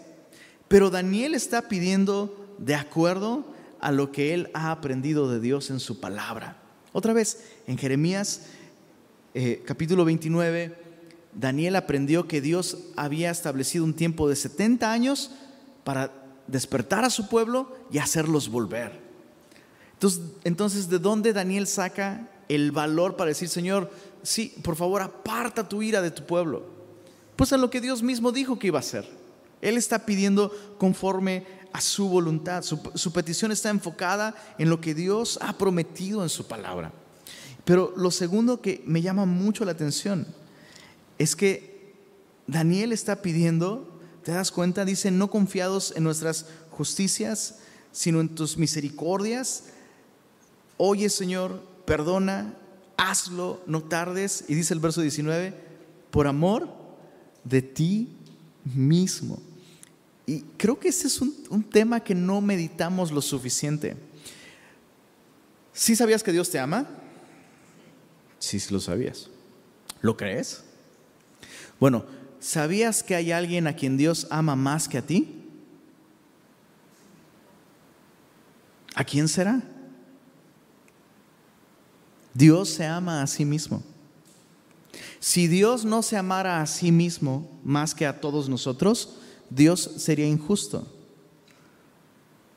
[0.68, 3.46] pero Daniel está pidiendo de acuerdo
[3.80, 6.58] a lo que él ha aprendido de Dios en su palabra.
[6.94, 8.42] Otra vez, en Jeremías
[9.34, 10.76] eh, capítulo 29,
[11.34, 15.32] Daniel aprendió que Dios había establecido un tiempo de 70 años
[15.86, 16.21] para
[16.52, 19.00] despertar a su pueblo y hacerlos volver.
[19.94, 23.92] Entonces, entonces, ¿de dónde Daniel saca el valor para decir, Señor,
[24.24, 26.66] sí, por favor, aparta tu ira de tu pueblo?
[27.36, 29.08] Pues a lo que Dios mismo dijo que iba a hacer.
[29.62, 32.64] Él está pidiendo conforme a su voluntad.
[32.64, 36.92] Su petición está enfocada en lo que Dios ha prometido en su palabra.
[37.64, 40.28] Pero lo segundo que me llama mucho la atención
[41.18, 41.94] es que
[42.48, 43.91] Daniel está pidiendo
[44.24, 44.86] ¿Te das cuenta?
[44.86, 47.60] Dice, no confiados en nuestras justicias,
[47.92, 49.66] sino en tus misericordias.
[50.78, 52.56] Oye, Señor, perdona,
[52.98, 54.46] hazlo, no tardes.
[54.48, 55.54] Y dice el verso 19,
[56.12, 56.70] por amor
[57.44, 58.10] de ti
[58.64, 59.40] mismo.
[60.28, 63.98] Y creo que ese es un, un tema que no meditamos lo suficiente.
[65.74, 66.88] ¿Sí sabías que Dios te ama?
[68.38, 69.30] Sí, sí lo sabías.
[70.02, 70.64] ¿Lo crees?
[71.80, 72.06] Bueno,
[72.42, 75.38] ¿sabías que hay alguien a quien Dios ama más que a ti?
[78.94, 79.62] ¿A quién será?
[82.34, 83.82] Dios se ama a sí mismo.
[85.20, 89.18] Si Dios no se amara a sí mismo más que a todos nosotros,
[89.50, 90.98] Dios sería injusto.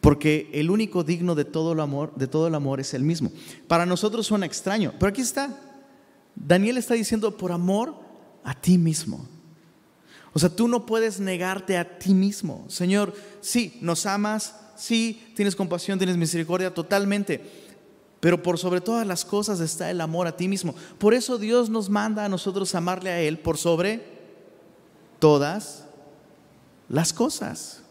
[0.01, 3.33] porque el único digno de todo el amor, de todo el amor es el mismo.
[3.66, 5.59] Para nosotros suena extraño, pero aquí está.
[6.35, 7.94] Daniel está diciendo por amor
[8.44, 9.27] a ti mismo.
[10.35, 12.64] O sea, tú no puedes negarte a ti mismo.
[12.68, 17.40] Señor, sí, nos amas, sí, tienes compasión, tienes misericordia, totalmente.
[18.18, 20.75] Pero por sobre todas las cosas está el amor a ti mismo.
[20.99, 24.05] Por eso Dios nos manda a nosotros amarle a Él por sobre
[25.20, 25.85] todas
[26.88, 27.83] las cosas.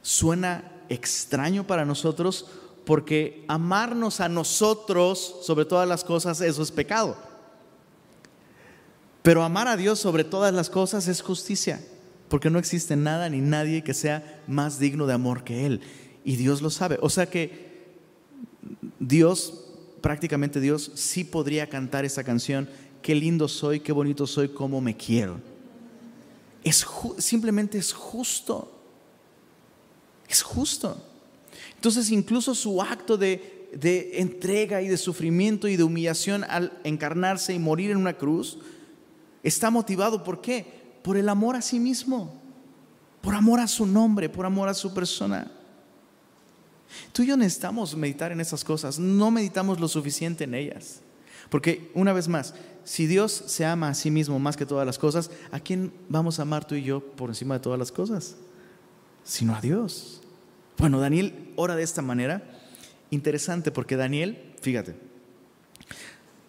[0.00, 2.46] Suena extraño para nosotros
[2.86, 7.16] porque amarnos a nosotros sobre todas las cosas, eso es pecado.
[9.22, 11.84] Pero amar a Dios sobre todas las cosas es justicia,
[12.28, 15.80] porque no existe nada ni nadie que sea más digno de amor que Él.
[16.24, 16.98] Y Dios lo sabe.
[17.02, 17.70] O sea que
[18.98, 19.64] Dios,
[20.00, 22.68] prácticamente Dios, sí podría cantar esa canción,
[23.02, 25.40] qué lindo soy, qué bonito soy, cómo me quiero.
[26.64, 26.86] Es
[27.18, 28.72] simplemente es justo.
[30.28, 31.02] Es justo.
[31.74, 37.52] Entonces incluso su acto de, de entrega y de sufrimiento y de humillación al encarnarse
[37.52, 38.58] y morir en una cruz
[39.42, 40.80] está motivado por qué?
[41.02, 42.40] Por el amor a sí mismo,
[43.20, 45.50] por amor a su nombre, por amor a su persona.
[47.12, 51.00] Tú y yo necesitamos meditar en esas cosas, no meditamos lo suficiente en ellas.
[51.48, 54.98] Porque una vez más, si Dios se ama a sí mismo más que todas las
[54.98, 58.36] cosas, ¿a quién vamos a amar tú y yo por encima de todas las cosas?
[59.24, 60.20] Sino a Dios.
[60.78, 62.42] Bueno, Daniel ora de esta manera.
[63.10, 64.94] Interesante porque Daniel, fíjate,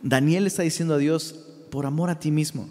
[0.02, 1.36] Daniel está diciendo a Dios,
[1.70, 2.70] por amor a ti mismo.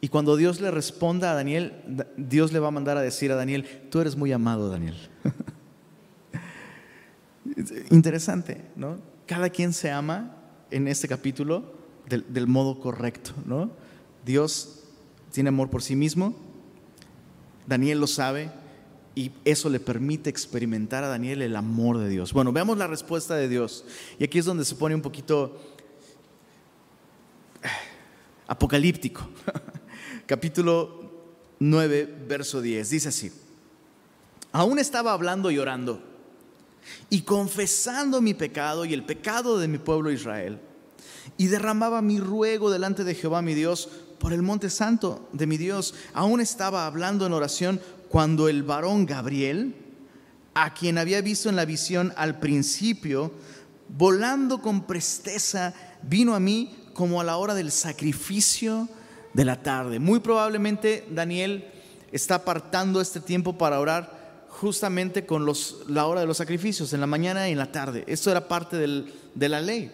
[0.00, 3.34] Y cuando Dios le responda a Daniel, Dios le va a mandar a decir a
[3.34, 4.96] Daniel, tú eres muy amado, Daniel.
[7.90, 8.98] Interesante, ¿no?
[9.26, 10.36] Cada quien se ama
[10.70, 11.74] en este capítulo
[12.08, 13.70] del, del, modo correcto, ¿no?
[14.24, 14.84] Dios
[15.32, 16.34] tiene amor por sí mismo,
[17.66, 18.50] Daniel lo sabe,
[19.14, 22.32] y eso le permite experimentar a Daniel el amor de Dios.
[22.32, 23.84] Bueno, veamos la respuesta de Dios.
[24.18, 25.60] Y aquí es donde se pone un poquito
[27.62, 27.68] eh,
[28.46, 29.28] apocalíptico.
[30.30, 31.10] Capítulo
[31.58, 32.88] 9, verso 10.
[32.88, 33.32] Dice así.
[34.52, 36.00] Aún estaba hablando y orando
[37.08, 40.60] y confesando mi pecado y el pecado de mi pueblo Israel.
[41.36, 43.88] Y derramaba mi ruego delante de Jehová mi Dios
[44.20, 45.94] por el monte santo de mi Dios.
[46.14, 49.74] Aún estaba hablando en oración cuando el varón Gabriel,
[50.54, 53.32] a quien había visto en la visión al principio,
[53.88, 58.88] volando con presteza, vino a mí como a la hora del sacrificio
[59.32, 59.98] de la tarde.
[59.98, 61.64] Muy probablemente Daniel
[62.12, 67.00] está apartando este tiempo para orar justamente con los, la hora de los sacrificios, en
[67.00, 68.04] la mañana y en la tarde.
[68.06, 69.90] Esto era parte de la ley.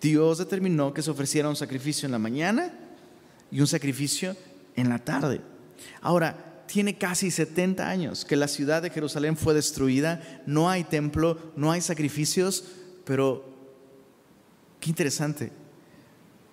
[0.00, 2.72] Dios determinó que se ofreciera un sacrificio en la mañana
[3.50, 4.36] y un sacrificio
[4.76, 5.40] en la tarde.
[6.02, 11.38] Ahora, tiene casi 70 años que la ciudad de Jerusalén fue destruida, no hay templo,
[11.56, 12.64] no hay sacrificios,
[13.04, 13.44] pero
[14.80, 15.52] qué interesante.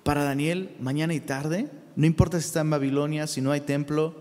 [0.03, 4.15] Para Daniel, mañana y tarde, no importa si está en Babilonia, si no hay templo,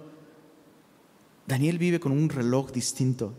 [1.46, 3.34] Daniel vive con un reloj distinto.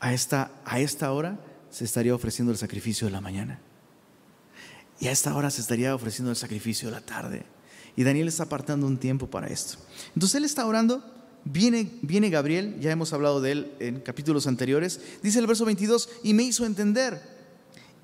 [0.00, 1.38] A, esta, a esta hora
[1.70, 3.60] se estaría ofreciendo el sacrificio de la mañana.
[5.00, 7.44] Y a esta hora se estaría ofreciendo el sacrificio de la tarde.
[7.96, 9.78] Y Daniel está apartando un tiempo para esto.
[10.14, 11.04] Entonces él está orando,
[11.44, 16.08] viene, viene Gabriel, ya hemos hablado de él en capítulos anteriores, dice el verso 22,
[16.22, 17.20] y me hizo entender.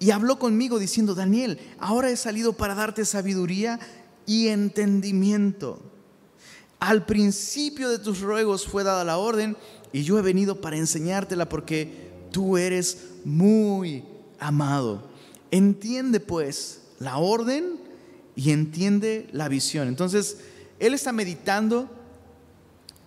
[0.00, 3.80] Y habló conmigo diciendo, Daniel, ahora he salido para darte sabiduría
[4.28, 5.80] y entendimiento.
[6.78, 9.56] Al principio de tus ruegos fue dada la orden
[9.90, 14.04] y yo he venido para enseñártela porque tú eres muy
[14.38, 15.08] amado.
[15.50, 17.80] Entiende pues la orden
[18.36, 19.88] y entiende la visión.
[19.88, 20.36] Entonces,
[20.78, 21.88] él está meditando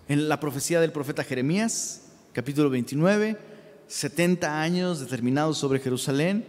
[0.08, 3.38] en la profecía del profeta Jeremías, capítulo 29,
[3.86, 6.44] 70 años determinados sobre Jerusalén.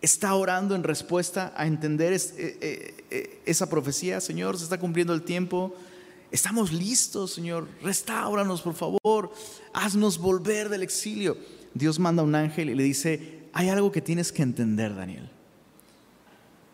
[0.00, 2.99] Está orando en respuesta a entender eh, eh,
[3.44, 4.20] esa profecía.
[4.20, 5.74] Señor, se está cumpliendo el tiempo.
[6.30, 7.68] Estamos listos, Señor.
[7.82, 9.32] Restauranos, por favor.
[9.72, 11.36] Haznos volver del exilio.
[11.74, 15.28] Dios manda a un ángel y le dice, hay algo que tienes que entender, Daniel.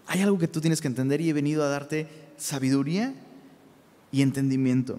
[0.06, 3.14] Hay algo que tú tienes que entender y he venido a darte sabiduría
[4.12, 4.98] y entendimiento.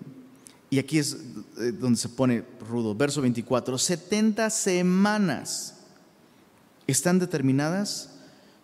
[0.70, 1.18] Y aquí es
[1.60, 2.94] eh, donde se pone rudo.
[2.94, 3.78] Verso 24.
[3.78, 5.76] 70 semanas
[6.88, 8.10] están determinadas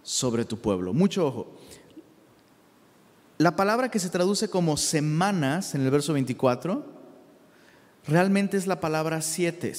[0.02, 0.94] sobre tu pueblo.
[0.94, 1.63] Mucho ojo.
[3.38, 6.86] La palabra que se traduce como semanas en el verso 24
[8.06, 9.74] realmente es la palabra siete.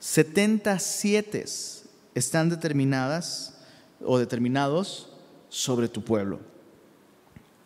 [0.00, 1.44] 70 siete
[2.14, 3.54] están determinadas
[4.04, 5.08] o determinados
[5.48, 6.40] sobre tu pueblo.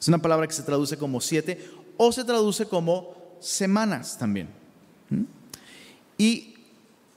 [0.00, 4.48] Es una palabra que se traduce como siete o se traduce como semanas también.
[6.18, 6.54] Y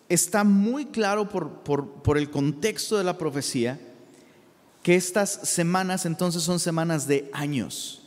[0.10, 3.80] está muy claro por, por, el contexto de la profecía
[4.88, 8.04] que estas semanas entonces son semanas de años.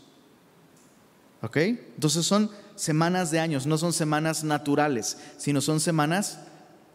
[1.42, 1.58] ¿Ok?
[1.58, 6.38] Entonces son semanas de años, no son semanas naturales, sino son semanas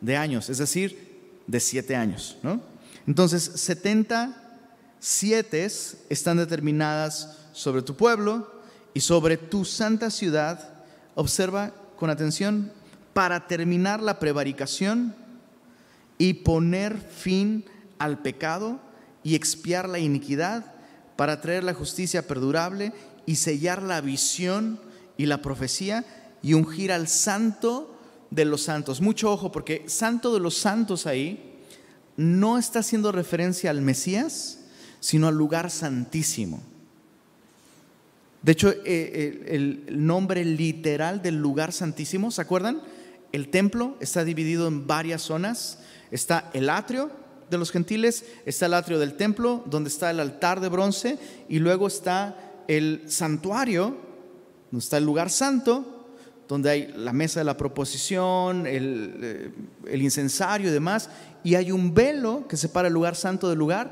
[0.01, 2.35] de años, es decir, de siete años.
[2.41, 2.61] ¿no?
[3.05, 4.63] Entonces, 70
[4.99, 5.63] siete
[6.09, 8.59] están determinadas sobre tu pueblo
[8.95, 10.67] y sobre tu santa ciudad.
[11.13, 12.71] Observa con atención
[13.13, 15.13] para terminar la prevaricación
[16.17, 17.65] y poner fin
[17.99, 18.79] al pecado
[19.25, 20.73] y expiar la iniquidad,
[21.17, 22.93] para traer la justicia perdurable
[23.25, 24.79] y sellar la visión
[25.17, 26.05] y la profecía
[26.41, 27.97] y ungir al santo
[28.31, 29.01] de los santos.
[29.01, 31.57] Mucho ojo, porque santo de los santos ahí
[32.15, 34.59] no está haciendo referencia al Mesías,
[34.99, 36.61] sino al lugar santísimo.
[38.41, 42.81] De hecho, eh, el nombre literal del lugar santísimo, ¿se acuerdan?
[43.35, 45.79] el templo está dividido en varias zonas.
[46.09, 47.11] Está el atrio
[47.49, 51.17] de los gentiles, está el atrio del templo, donde está el altar de bronce,
[51.49, 53.97] y luego está el santuario,
[54.71, 56.07] donde está el lugar santo,
[56.47, 59.51] donde hay la mesa de la proposición, el, eh,
[59.87, 61.09] el incensario y demás,
[61.43, 63.91] y hay un velo que separa el lugar santo del lugar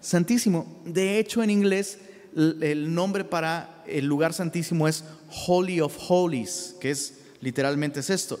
[0.00, 0.80] santísimo.
[0.84, 1.98] De hecho, en inglés,
[2.34, 5.02] el nombre para el lugar santísimo es
[5.46, 8.38] Holy of Holies, que es literalmente es esto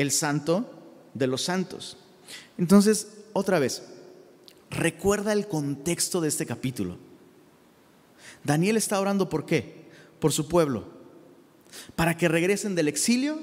[0.00, 0.64] el santo
[1.14, 1.96] de los santos.
[2.56, 3.82] Entonces, otra vez,
[4.70, 6.98] recuerda el contexto de este capítulo.
[8.44, 9.86] Daniel está orando por qué?
[10.18, 10.84] Por su pueblo.
[11.96, 13.38] Para que regresen del exilio,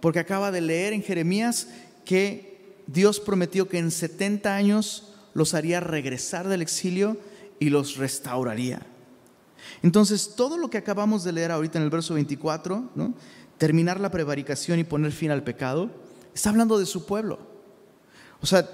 [0.00, 1.68] porque acaba de leer en Jeremías
[2.04, 7.16] que Dios prometió que en 70 años los haría regresar del exilio
[7.58, 8.84] y los restauraría.
[9.82, 13.14] Entonces, todo lo que acabamos de leer ahorita en el verso 24, ¿no?
[13.58, 15.90] terminar la prevaricación y poner fin al pecado,
[16.34, 17.51] está hablando de su pueblo.
[18.42, 18.68] O sea,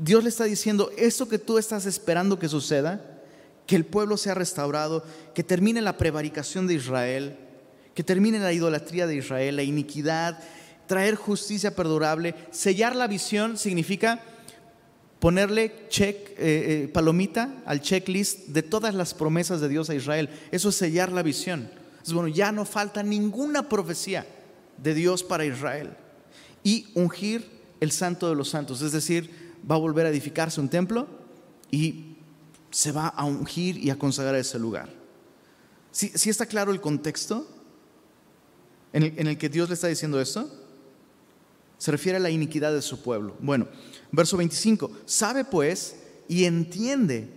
[0.00, 3.22] Dios le está diciendo, eso que tú estás esperando que suceda,
[3.66, 5.04] que el pueblo sea restaurado,
[5.34, 7.36] que termine la prevaricación de Israel,
[7.94, 10.38] que termine la idolatría de Israel, la iniquidad,
[10.86, 14.20] traer justicia perdurable, sellar la visión significa
[15.18, 20.28] ponerle check, eh, eh, palomita al checklist de todas las promesas de Dios a Israel.
[20.50, 21.70] Eso es sellar la visión.
[22.04, 24.26] Es bueno, ya no falta ninguna profecía
[24.76, 25.96] de Dios para Israel.
[26.62, 30.68] Y ungir el santo de los santos, es decir, va a volver a edificarse un
[30.68, 31.06] templo
[31.70, 32.16] y
[32.70, 34.88] se va a ungir y a consagrar ese lugar.
[35.92, 37.48] ¿Sí, está claro el contexto
[38.92, 40.50] en el, en el que Dios le está diciendo esto?
[41.78, 43.36] Se refiere a la iniquidad de su pueblo.
[43.40, 43.68] Bueno,
[44.10, 45.96] verso 25, sabe pues
[46.28, 47.28] y entiende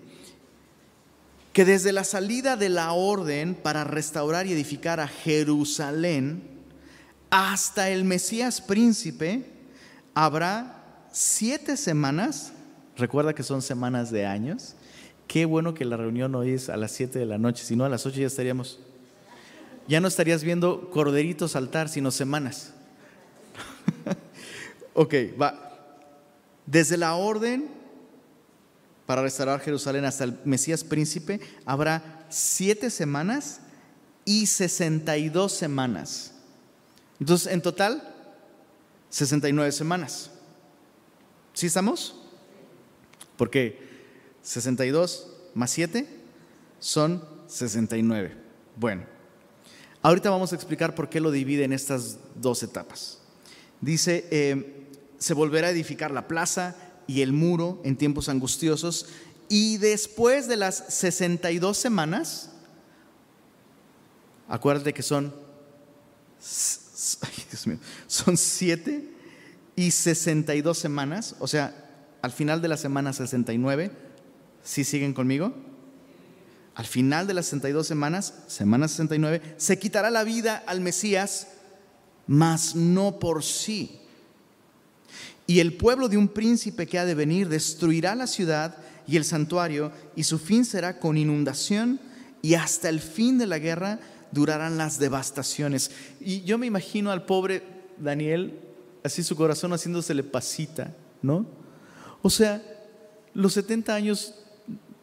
[1.54, 6.44] que desde la salida de la orden para restaurar y edificar a Jerusalén
[7.30, 9.57] hasta el Mesías príncipe
[10.18, 10.74] habrá
[11.12, 12.52] siete semanas,
[12.96, 14.74] recuerda que son semanas de años,
[15.28, 17.86] qué bueno que la reunión hoy es a las siete de la noche, si no
[17.86, 18.80] a las ocho ya estaríamos,
[19.88, 22.74] ya no estarías viendo corderitos saltar, sino semanas.
[24.96, 25.54] ok, va.
[26.66, 27.70] Desde la orden
[29.06, 33.60] para restaurar Jerusalén hasta el Mesías príncipe, habrá siete semanas
[34.26, 36.34] y sesenta y dos semanas.
[37.20, 38.17] Entonces, en total,
[39.10, 40.32] 69 semanas.
[41.54, 42.16] ¿Sí estamos?
[43.38, 43.80] Porque
[44.42, 46.08] 62 más 7
[46.80, 48.36] son 69.
[48.76, 49.06] Bueno,
[50.02, 53.20] ahorita vamos a explicar por qué lo divide en estas dos etapas.
[53.82, 54.88] Dice, eh,
[55.18, 56.76] se volverá a edificar la plaza
[57.08, 59.08] y el muro en tiempos angustiosos.
[59.50, 62.52] Y después de las 62 semanas,
[64.48, 65.34] acuérdate que son,
[68.08, 69.10] son 7
[69.76, 71.74] y 62 semanas, o sea,
[72.22, 73.92] al final de la semana 69,
[74.64, 75.54] si siguen conmigo?
[76.76, 81.48] Al final de las 62 semanas, semana 69, se quitará la vida al Mesías,
[82.28, 84.02] mas no por sí
[85.48, 88.76] y el pueblo de un príncipe que ha de venir destruirá la ciudad
[89.08, 92.02] y el santuario, y su fin será con inundación,
[92.42, 94.00] y hasta el fin de la guerra
[94.32, 95.92] durarán las devastaciones.
[96.20, 97.64] Y yo me imagino al pobre
[97.98, 98.60] Daniel,
[99.04, 101.46] así su corazón haciéndosele pasita, ¿no?
[102.22, 102.62] O sea,
[103.34, 104.36] los 70 años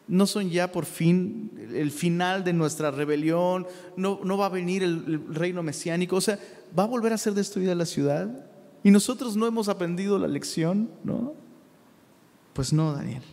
[0.07, 3.65] no son ya por fin el final de nuestra rebelión,
[3.97, 6.39] no, no va a venir el, el reino mesiánico, o sea,
[6.77, 8.45] va a volver a ser destruida la ciudad.
[8.83, 10.91] ¿Y nosotros no hemos aprendido la lección?
[11.03, 11.33] ¿No?
[12.53, 13.23] Pues no, Daniel.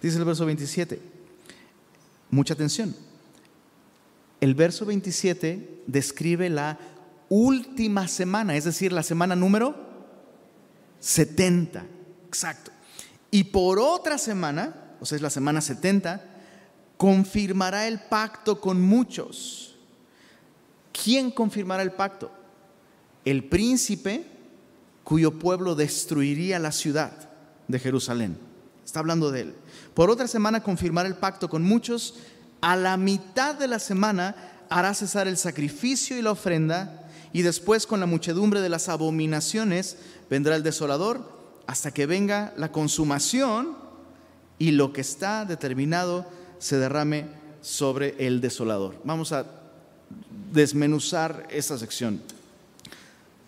[0.00, 0.98] Dice el verso 27.
[2.30, 2.94] Mucha atención.
[4.40, 6.78] El verso 27 describe la
[7.28, 9.74] última semana, es decir, la semana número
[11.00, 11.84] 70,
[12.26, 12.70] exacto.
[13.30, 16.24] Y por otra semana, o sea, es la semana 70,
[16.96, 19.76] confirmará el pacto con muchos.
[20.92, 22.30] ¿Quién confirmará el pacto?
[23.24, 24.24] El príncipe
[25.04, 27.30] cuyo pueblo destruiría la ciudad
[27.68, 28.38] de Jerusalén.
[28.84, 29.54] Está hablando de él.
[29.94, 32.14] Por otra semana confirmará el pacto con muchos.
[32.60, 34.34] A la mitad de la semana
[34.68, 37.08] hará cesar el sacrificio y la ofrenda.
[37.32, 39.96] Y después con la muchedumbre de las abominaciones
[40.30, 43.76] vendrá el desolador hasta que venga la consumación
[44.58, 46.26] y lo que está determinado
[46.58, 47.26] se derrame
[47.60, 49.00] sobre el desolador.
[49.04, 49.46] Vamos a
[50.52, 52.20] desmenuzar esta sección.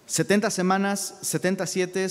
[0.06, 2.08] 70 semanas, 77,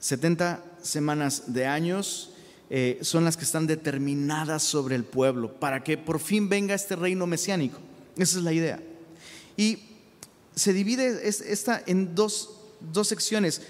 [0.00, 2.33] 70 semanas de años
[2.70, 6.96] eh, son las que están determinadas sobre el pueblo para que por fin venga este
[6.96, 7.78] reino mesiánico.
[8.16, 8.82] Esa es la idea.
[9.56, 9.78] Y
[10.54, 12.50] se divide esta en dos,
[12.92, 13.62] dos secciones.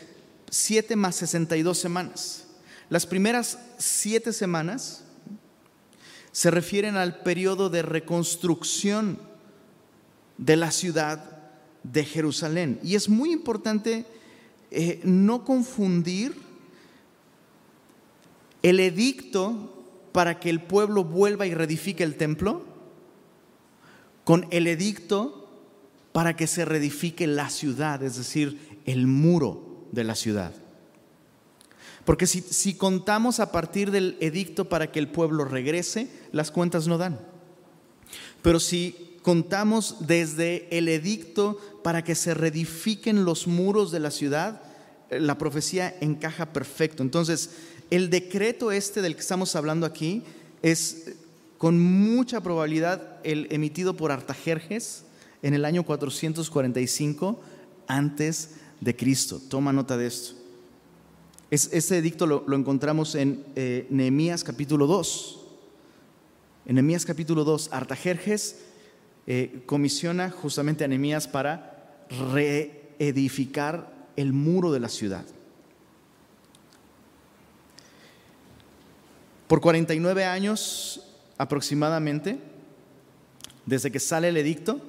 [0.51, 2.45] 7 más 62 semanas.
[2.89, 5.03] Las primeras siete semanas
[6.33, 9.19] se refieren al periodo de reconstrucción
[10.39, 11.51] de la ciudad
[11.83, 12.79] de Jerusalén.
[12.83, 14.05] Y es muy importante
[14.71, 16.44] eh, no confundir
[18.65, 22.63] el edicto para que el pueblo vuelva y reedifique el templo
[24.25, 25.51] con el edicto
[26.13, 30.55] para que se reedifique la ciudad, es decir, el muro de la ciudad.
[32.07, 36.97] Porque si, contamos a partir del edicto para que el pueblo regrese, las cuentas no
[36.97, 37.21] dan.
[38.41, 44.63] Pero si contamos desde el edicto para que se reedifiquen los muros de la ciudad,
[45.11, 47.03] eh, la profecía encaja perfecto.
[47.03, 47.51] Entonces,
[47.91, 50.23] el decreto este del que estamos hablando aquí
[50.63, 51.13] es
[51.59, 55.05] con mucha probabilidad el emitido por Artajerjes
[55.43, 57.41] en el año 445
[57.87, 59.41] antes de Cristo.
[59.49, 60.35] Toma nota de esto.
[61.51, 65.41] este edicto lo, encontramos en eh, Nehemías capítulo 2.
[66.67, 68.61] En Nehemías capítulo 2, Artajerjes
[69.27, 75.25] eh, comisiona justamente a Nehemías para reedificar el muro de la ciudad.
[79.47, 81.03] Por 49 años
[81.39, 82.39] aproximadamente,
[83.67, 84.81] desde que sale el edicto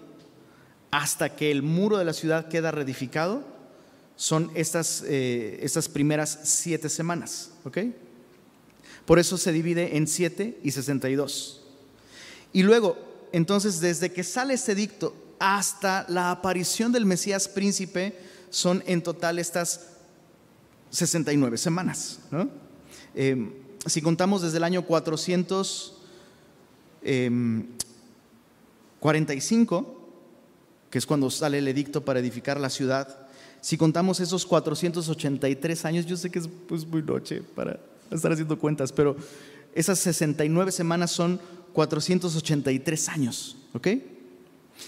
[0.91, 3.43] hasta que el muro de la ciudad queda reedificado,
[4.16, 7.51] son estas, eh, estas primeras siete semanas.
[7.66, 7.80] ¿ok?
[9.06, 11.64] Por eso se divide en siete y 62.
[12.53, 12.97] Y luego,
[13.34, 18.18] entonces, desde que sale este edicto hasta la aparición del Mesías príncipe,
[18.49, 19.88] son en total estas
[20.91, 22.20] 69 semanas.
[23.14, 23.51] Em,
[23.86, 25.97] si contamos desde el año 445,
[27.03, 27.67] em,
[30.89, 33.27] que es cuando sale el edicto para edificar la ciudad,
[33.61, 37.79] si contamos esos 483 años, yo sé que es pues, muy noche para
[38.11, 39.15] estar haciendo cuentas, pero
[39.73, 41.39] esas 69 semanas son
[41.73, 43.88] 483 años, ¿ok?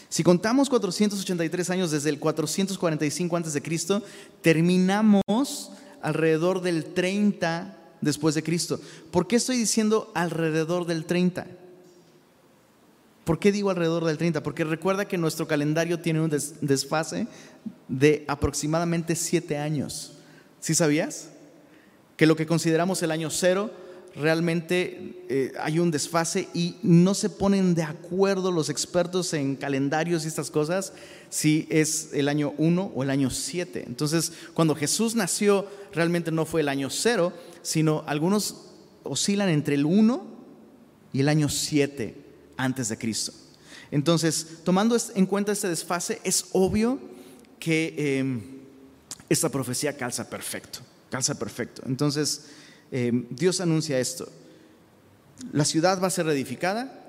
[0.09, 4.03] Si contamos 483 años desde el 445 antes de Cristo,
[4.41, 5.71] terminamos
[6.01, 8.79] alrededor del 30 después de Cristo.
[9.11, 11.47] ¿Por qué estoy diciendo alrededor del 30?
[13.23, 14.41] ¿Por qué digo alrededor del 30?
[14.41, 16.29] Porque recuerda que nuestro calendario tiene un
[16.61, 17.27] desfase
[17.89, 20.13] de aproximadamente siete años.
[20.61, 21.29] ¿Sí sabías?
[22.15, 23.69] Que lo que consideramos el año cero,
[24.15, 30.23] realmente eh, hay un desfase y no se ponen de acuerdo los expertos en calendarios
[30.23, 30.93] y estas cosas
[31.29, 33.83] si es el año 1 o el año 7.
[33.87, 37.33] Entonces, cuando Jesús nació, realmente no fue el año cero,
[37.67, 38.55] sino algunos
[39.03, 40.25] oscilan entre el 1
[41.11, 42.15] y el año 7
[42.55, 43.33] antes de Cristo.
[43.91, 46.97] Entonces, tomando en cuenta este desfase, es obvio
[47.59, 48.41] que em,
[49.27, 51.81] esta profecía calza perfecto, calza perfecto.
[51.85, 52.45] Entonces,
[52.89, 54.31] em, Dios anuncia esto.
[55.51, 57.03] La ciudad va a ser reedificada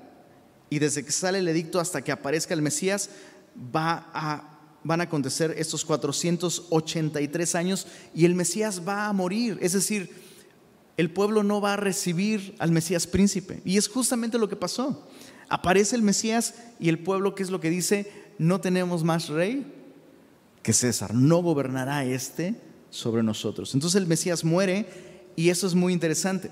[0.69, 3.11] y desde que sale el edicto hasta que aparezca el Mesías,
[3.55, 9.57] va a, van a acontecer estos 483 años y el Mesías va a morir.
[9.61, 10.27] Es decir,
[10.99, 13.61] el pueblo no va a recibir al Mesías príncipe.
[13.63, 15.07] Y es justamente lo que pasó.
[15.47, 18.11] Aparece el Mesías y el pueblo, ¿qué es lo que dice?
[18.37, 19.65] No tenemos más rey
[20.61, 22.55] que César, no gobernará este
[22.89, 23.73] sobre nosotros.
[23.75, 24.89] Entonces el Mesías muere
[25.37, 26.51] y eso es muy interesante.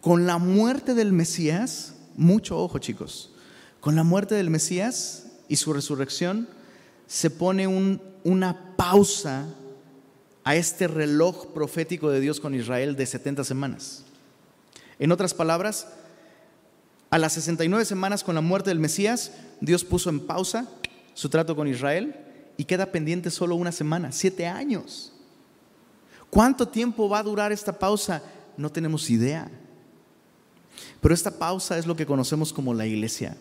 [0.00, 3.30] Con la muerte del Mesías, mucho ojo chicos,
[3.78, 6.48] con la muerte del Mesías y su resurrección,
[7.06, 7.68] se pone
[8.24, 9.46] una pausa
[10.44, 14.04] a este reloj profético de Dios con Israel de 70 semanas.
[14.98, 15.88] En otras palabras,
[17.10, 20.68] a las 69 semanas con la muerte del Mesías, Dios puso en pausa
[21.14, 22.14] su trato con Israel
[22.56, 25.12] y queda pendiente solo una semana, siete años.
[26.30, 28.22] ¿Cuánto tiempo va a durar esta pausa?
[28.56, 29.50] No tenemos idea.
[31.00, 33.36] Pero esta pausa es lo que conocemos como la iglesia.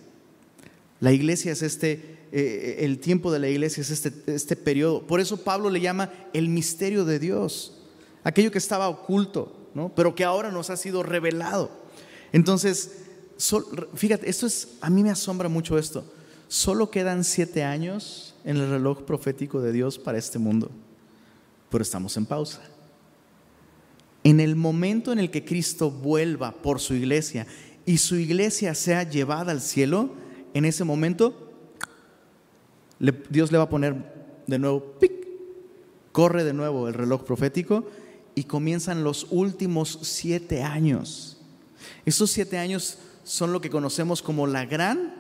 [1.00, 5.06] La iglesia es este, eh, el tiempo de la iglesia es este, este periodo.
[5.06, 7.78] Por eso Pablo le llama el misterio de Dios,
[8.24, 9.94] aquello que estaba oculto, ¿no?
[9.96, 11.70] pero que ahora nos ha sido revelado.
[12.32, 13.04] Entonces,
[13.94, 16.04] fíjate, esto es, a mí me asombra mucho esto.
[16.48, 20.72] Solo quedan siete años en el reloj profético de Dios para este mundo,
[21.70, 22.62] pero estamos en pausa.
[24.24, 27.46] En el momento en el que Cristo vuelva por su iglesia
[27.86, 30.10] y su iglesia sea llevada al cielo,
[30.56, 31.43] en ese momento
[33.30, 33.96] Dios le va a poner
[34.48, 35.14] de nuevo, ¡pic!
[36.14, 37.86] corre de nuevo el reloj profético
[38.36, 41.38] y comienzan los últimos siete años.
[42.06, 45.14] Esos siete años son lo que conocemos como la gran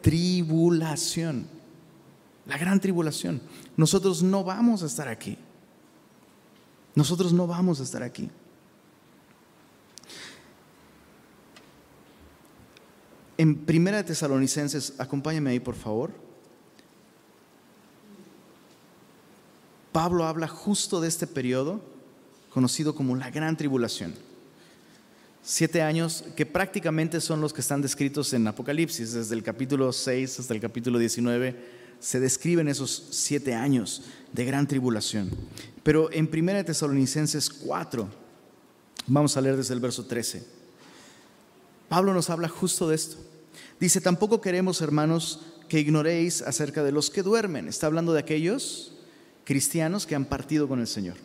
[0.00, 1.46] tribulación.
[2.46, 3.40] La gran tribulación.
[3.76, 5.36] Nosotros no vamos a estar aquí.
[6.94, 8.30] Nosotros no vamos a estar aquí.
[13.38, 16.25] En Primera de Tesalonicenses, acompáñame ahí por favor.
[19.96, 21.80] Pablo habla justo de este periodo
[22.50, 24.12] conocido como la gran tribulación.
[25.42, 30.40] Siete años que prácticamente son los que están descritos en Apocalipsis, desde el capítulo 6
[30.40, 31.56] hasta el capítulo 19
[31.98, 34.02] se describen esos siete años
[34.34, 35.30] de gran tribulación.
[35.82, 38.06] Pero en 1 Tesalonicenses 4,
[39.06, 40.46] vamos a leer desde el verso 13,
[41.88, 43.16] Pablo nos habla justo de esto.
[43.80, 45.40] Dice, tampoco queremos, hermanos,
[45.70, 47.66] que ignoréis acerca de los que duermen.
[47.66, 48.92] Está hablando de aquellos
[49.46, 51.16] cristianos que han partido con el Señor.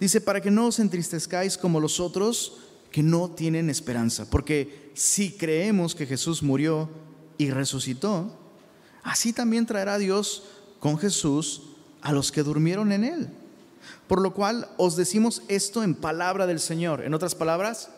[0.00, 2.56] Dice, para que no os entristezcáis como los otros
[2.90, 4.28] que no tienen esperanza.
[4.28, 6.88] Porque si creemos que Jesús murió
[7.36, 8.36] y resucitó,
[9.02, 10.44] así también traerá Dios
[10.80, 11.62] con Jesús
[12.00, 13.28] a los que durmieron en él.
[14.08, 17.04] Por lo cual os decimos esto en palabra del Señor.
[17.04, 17.90] En otras palabras,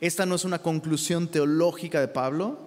[0.00, 2.58] esta no es una conclusión teológica de Pablo,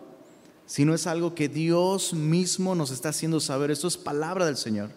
[0.66, 3.70] sino es algo que Dios mismo nos está haciendo saber.
[3.70, 4.90] Esto es palabra del Señor.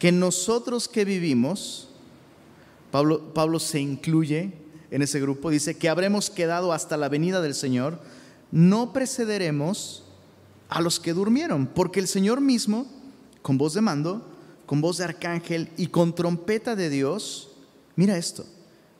[0.00, 1.88] Que nosotros que vivimos,
[2.90, 4.52] Pablo, Pablo se incluye
[4.90, 8.00] en ese grupo, dice que habremos quedado hasta la venida del Señor,
[8.50, 10.02] no precederemos
[10.68, 12.86] a los que durmieron, porque el Señor mismo,
[13.42, 14.26] con voz de mando,
[14.66, 17.50] con voz de arcángel y con trompeta de Dios,
[17.94, 18.46] mira esto,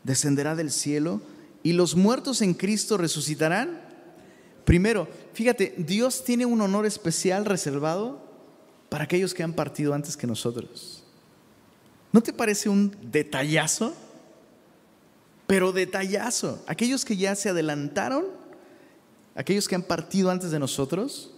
[0.04, 1.20] descenderá del cielo
[1.62, 3.80] y los muertos en Cristo resucitarán.
[4.64, 8.29] Primero, fíjate, Dios tiene un honor especial reservado
[8.90, 11.02] para aquellos que han partido antes que nosotros.
[12.12, 13.94] ¿No te parece un detallazo?
[15.46, 16.62] Pero detallazo.
[16.66, 18.26] Aquellos que ya se adelantaron,
[19.34, 21.32] aquellos que han partido antes de nosotros,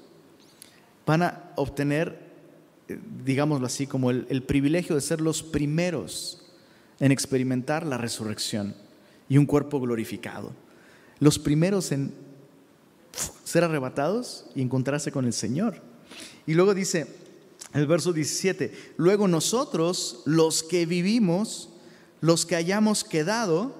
[1.06, 2.18] van a obtener,
[2.88, 6.42] eh, digámoslo así, como el, el privilegio de ser los primeros
[7.00, 8.74] en experimentar la resurrección
[9.28, 10.52] y un cuerpo glorificado.
[11.18, 12.14] Los primeros en
[13.44, 15.82] ser arrebatados y encontrarse con el Señor.
[16.46, 17.21] Y luego dice
[17.74, 21.70] el verso 17, luego nosotros, los que vivimos,
[22.20, 23.74] los que hayamos quedado,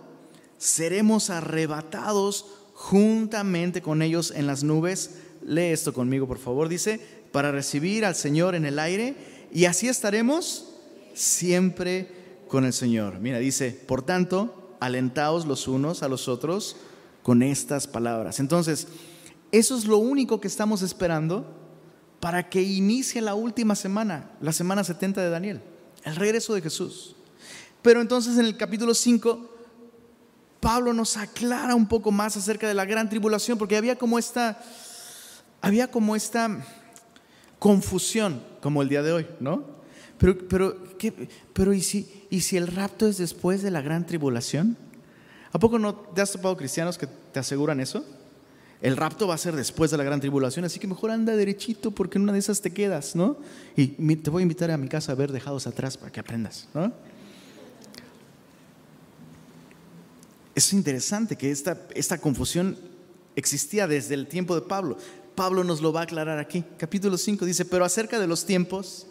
[0.58, 5.10] seremos arrebatados juntamente con ellos en las nubes
[5.44, 6.68] Lee esto conmigo, por favor.
[6.68, 7.00] Dice,
[7.32, 9.16] para recibir al Señor en el aire
[9.52, 10.74] y así estaremos
[11.14, 12.08] siempre
[12.48, 13.18] con el Señor.
[13.18, 16.76] Mira, dice, por tanto, alentaos los unos a los otros
[17.22, 18.40] con estas palabras.
[18.40, 18.88] Entonces,
[19.50, 21.61] eso es lo único que estamos esperando
[22.22, 25.60] para que inicie la última semana, la semana 70 de Daniel,
[26.04, 27.16] el regreso de Jesús.
[27.82, 29.50] Pero entonces en el capítulo 5,
[30.60, 34.62] Pablo nos aclara un poco más acerca de la gran tribulación, porque había como esta
[35.60, 36.64] había como esta
[37.58, 39.64] confusión, como el día de hoy, ¿no?
[40.16, 40.76] Pero, pero,
[41.52, 44.76] pero ¿y, si, ¿y si el rapto es después de la gran tribulación?
[45.50, 48.06] ¿A poco no te has topado cristianos que te aseguran eso?
[48.82, 51.92] El rapto va a ser después de la gran tribulación, así que mejor anda derechito
[51.92, 53.36] porque en una de esas te quedas, ¿no?
[53.76, 56.68] Y te voy a invitar a mi casa a ver dejados atrás para que aprendas,
[56.74, 56.92] ¿no?
[60.56, 62.76] Es interesante que esta, esta confusión
[63.36, 64.98] existía desde el tiempo de Pablo.
[65.36, 66.64] Pablo nos lo va a aclarar aquí.
[66.76, 69.06] Capítulo 5 dice, pero acerca de los tiempos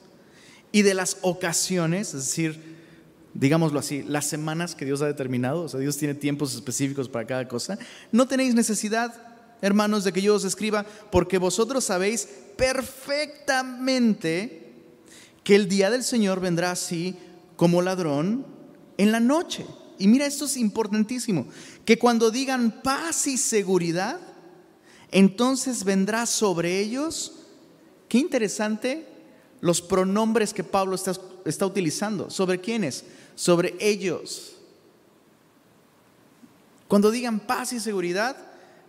[0.74, 2.60] y de las ocasiones, es decir,
[3.34, 7.26] digámoslo así, las semanas que Dios ha determinado, o sea, Dios tiene tiempos específicos para
[7.26, 7.80] cada cosa,
[8.12, 9.31] no tenéis necesidad,
[9.62, 14.74] hermanos, de que yo os escriba, porque vosotros sabéis perfectamente
[15.44, 17.16] que el día del Señor vendrá así
[17.56, 18.46] como ladrón
[18.98, 19.66] en la noche.
[19.98, 21.48] Y mira, esto es importantísimo,
[21.86, 24.20] que cuando digan paz y seguridad,
[25.12, 27.34] entonces vendrá sobre ellos,
[28.08, 29.08] qué interesante,
[29.60, 31.14] los pronombres que Pablo está,
[31.46, 32.32] está utilizando.
[32.32, 33.04] ¿Sobre quiénes?
[33.36, 34.54] Sobre ellos.
[36.88, 38.36] Cuando digan paz y seguridad,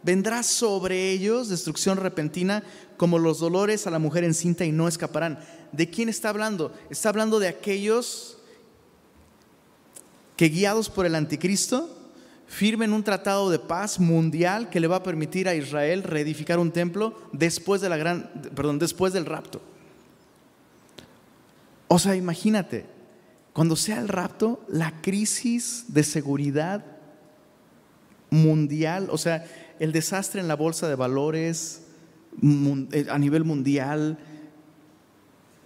[0.02, 2.62] vendrá sobre ellos destrucción repentina
[2.96, 5.38] como los dolores a la mujer encinta y no escaparán.
[5.72, 6.72] ¿De quién está hablando?
[6.90, 8.38] Está hablando de aquellos
[10.36, 11.98] que guiados por el anticristo
[12.46, 16.70] firmen un tratado de paz mundial que le va a permitir a Israel reedificar un
[16.70, 19.62] templo después de la gran perdón, después del rapto.
[21.88, 22.86] O sea, imagínate,
[23.52, 26.84] cuando sea el rapto, la crisis de seguridad
[28.30, 29.44] mundial, o sea,
[29.82, 31.82] el desastre en la bolsa de valores
[32.40, 34.16] eh, a nivel mundial,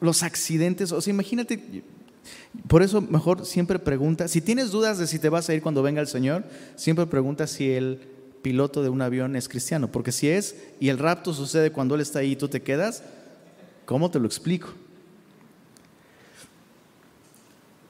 [0.00, 1.84] los accidentes, o sea, imagínate,
[2.66, 5.82] por eso mejor siempre pregunta, si tienes dudas de si te vas a ir cuando
[5.82, 6.44] venga el Señor,
[6.76, 8.00] siempre pregunta si el
[8.40, 12.00] piloto de un avión es cristiano, porque si es y el rapto sucede cuando Él
[12.00, 13.02] está ahí y tú te quedas,
[13.84, 14.68] ¿cómo te lo explico?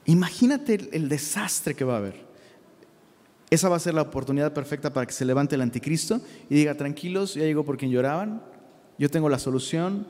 [0.03, 2.26] Imagínate el, desastre que va a haber.
[3.49, 6.19] Esa va a ser la oportunidad perfecta para que se levante el anticristo
[6.49, 8.43] y diga, tranquilos, ya llegó por quien lloraban,
[8.97, 10.05] yo tengo la solución,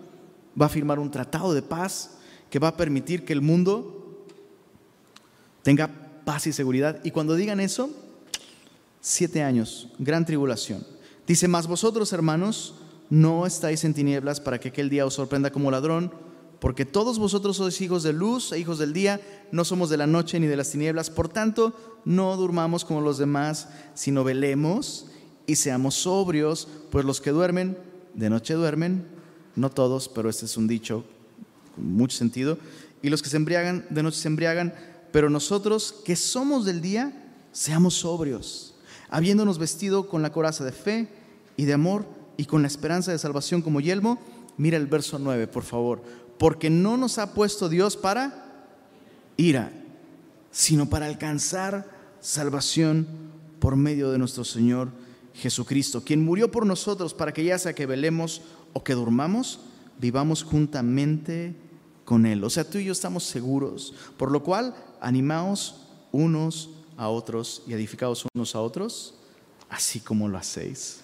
[0.59, 2.17] va a firmar un tratado de paz
[2.49, 4.25] que va a permitir que el mundo
[5.61, 5.89] tenga
[6.25, 6.99] paz y seguridad.
[7.03, 7.91] Y cuando digan eso,
[9.01, 10.85] siete años, gran tribulación.
[11.27, 12.75] Dice, más vosotros, hermanos,
[13.09, 16.11] no estáis en tinieblas para que aquel día os sorprenda como ladrón
[16.59, 20.07] porque todos vosotros sois hijos de luz e hijos del día, no somos de la
[20.07, 25.05] noche ni de las tinieblas, por tanto, no durmamos como los demás, sino velemos
[25.45, 27.77] y seamos sobrios, pues los que duermen,
[28.15, 29.05] de noche duermen,
[29.55, 31.03] no todos, pero este es un dicho
[31.75, 32.57] con mucho sentido,
[33.03, 34.73] y los que se embriagan, de noche se embriagan,
[35.11, 38.73] pero nosotros que somos del día, seamos sobrios,
[39.09, 41.07] habiéndonos vestido con la coraza de fe
[41.55, 42.05] y de amor
[42.35, 44.19] y con la esperanza de salvación como yelmo.
[44.57, 46.01] Mira el verso 9, por favor
[46.37, 48.65] porque no nos ha puesto Dios para
[49.37, 49.71] ira,
[50.51, 53.07] sino para alcanzar salvación
[53.59, 54.89] por medio de nuestro Señor
[55.33, 58.41] Jesucristo, quien murió por nosotros para que ya sea que velemos
[58.73, 59.59] o que durmamos,
[59.99, 61.55] vivamos juntamente
[62.05, 62.43] con Él.
[62.43, 67.73] O sea, tú y yo estamos seguros, por lo cual animaos unos a otros y
[67.73, 69.13] edificaos unos a otros,
[69.69, 71.01] así como lo hacéis.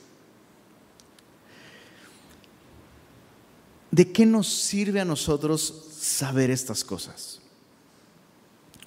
[3.93, 7.39] ¿De qué nos sirve a nosotros saber estas cosas?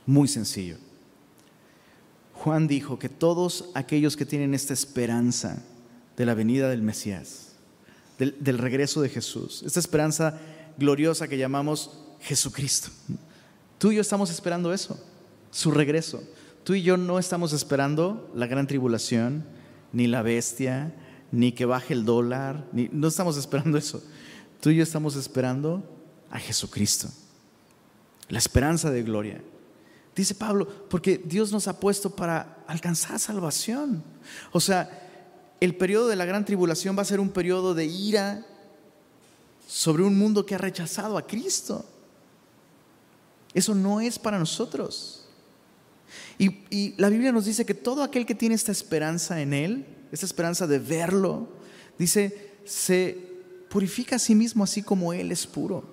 [0.04, 0.78] Muy sencillo.
[2.32, 5.62] Juan dijo que todos aquellos que tienen esta esperanza
[6.16, 7.52] de la venida del Mesías,
[8.18, 10.40] del, regreso de Jesús, esta esperanza
[10.76, 12.88] gloriosa que llamamos Jesucristo,
[13.78, 14.98] tú y yo estamos esperando eso,
[15.52, 16.20] su regreso.
[16.64, 19.44] Tú y yo no estamos esperando la gran tribulación,
[19.92, 20.92] ni la bestia,
[21.30, 24.02] ni que baje el dólar, ni, no estamos esperando eso.
[24.66, 25.80] Tú y yo estamos esperando
[26.28, 27.06] a Jesucristo,
[28.28, 29.40] la esperanza de gloria.
[30.16, 34.02] Dice Pablo, porque Dios nos ha puesto para alcanzar salvación.
[34.50, 38.44] O sea, el periodo de la gran tribulación va a ser un periodo de ira
[39.68, 41.84] sobre un mundo que ha rechazado a Cristo.
[43.54, 45.28] Eso no es para nosotros.
[46.38, 49.86] Y, y, la Biblia nos dice que todo aquel que tiene esta esperanza en Él,
[50.10, 51.50] esta esperanza de verlo,
[51.96, 53.35] dice, se
[53.68, 55.84] purifica a sí mismo así como Él es puro.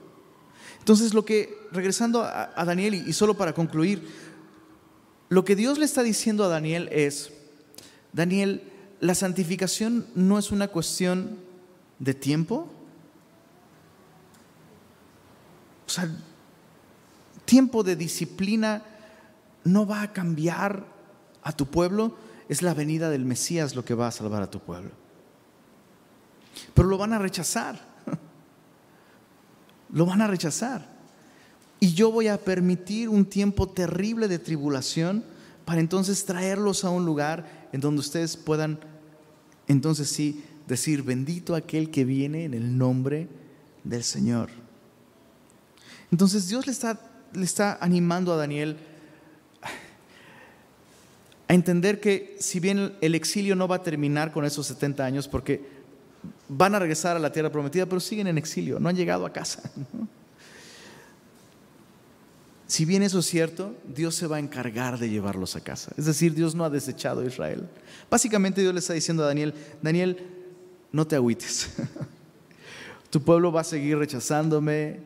[0.80, 4.06] Entonces lo que, regresando a, Daniel y, solo para concluir,
[5.30, 7.32] lo que Dios le está diciendo a Daniel es,
[8.12, 8.64] Daniel,
[9.00, 11.38] la santificación no es una cuestión
[12.00, 12.70] de tiempo.
[15.88, 16.10] O sea,
[17.46, 18.84] tiempo de disciplina
[19.64, 20.86] no va a cambiar
[21.44, 22.18] a tu pueblo,
[22.50, 25.03] es la venida del Mesías lo que va a salvar a tu pueblo
[26.74, 27.94] pero lo van a rechazar.
[29.92, 30.92] Lo van a rechazar.
[31.80, 35.24] Y yo voy a permitir un tiempo terrible de tribulación
[35.66, 38.80] para entonces traerlos a un lugar en donde ustedes puedan,
[39.68, 43.28] entonces sí, decir, bendito aquel que viene en el nombre
[43.84, 44.50] del Señor.
[46.12, 47.00] Entonces Dios le está,
[47.34, 48.78] le está animando a Daniel
[51.48, 55.28] a entender que si bien el exilio no va a terminar con esos 70 años,
[55.28, 55.83] porque
[56.56, 59.34] van a regresar a la tierra prometida, pero siguen en exilio, no han llegado a
[59.34, 59.62] casa.
[62.68, 65.92] Si bien eso es cierto, Dios se va a encargar de llevarlos a casa.
[65.96, 67.70] Es decir, Dios no ha desechado a Israel.
[68.10, 70.18] Básicamente Dios le está diciendo a Daniel, Daniel,
[70.92, 71.70] no te agüites.
[73.12, 75.00] Tu pueblo va a seguir rechazándome,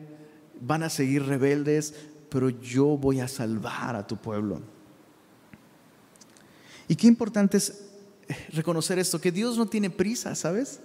[0.62, 1.92] van a seguir rebeldes,
[2.30, 4.62] pero yo voy a salvar a tu pueblo.
[6.88, 7.84] Y qué importante es
[8.54, 10.80] reconocer esto, que Dios no tiene prisa, ¿sabes?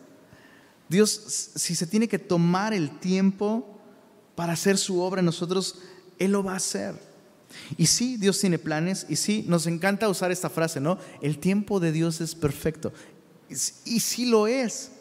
[0.94, 1.10] Dios,
[1.56, 3.80] si se tiene que tomar el tiempo
[4.36, 5.80] para hacer su obra en nosotros,
[6.20, 6.96] Él lo va a hacer.
[7.78, 11.00] Y sí, Dios tiene planes, y sí, nos encanta usar esta frase, ¿no?
[11.22, 12.94] El tiempo de Dios es perfecto.
[13.86, 14.91] Y sí lo es.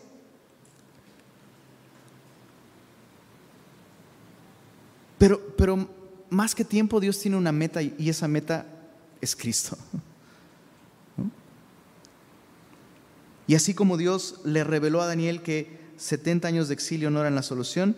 [5.18, 5.88] Pero, pero
[6.30, 8.66] más que tiempo, Dios tiene una meta y esa meta
[9.20, 9.76] es Cristo.
[13.46, 17.34] Y así como Dios le reveló a Daniel que 70 años de exilio no eran
[17.34, 17.96] la solución,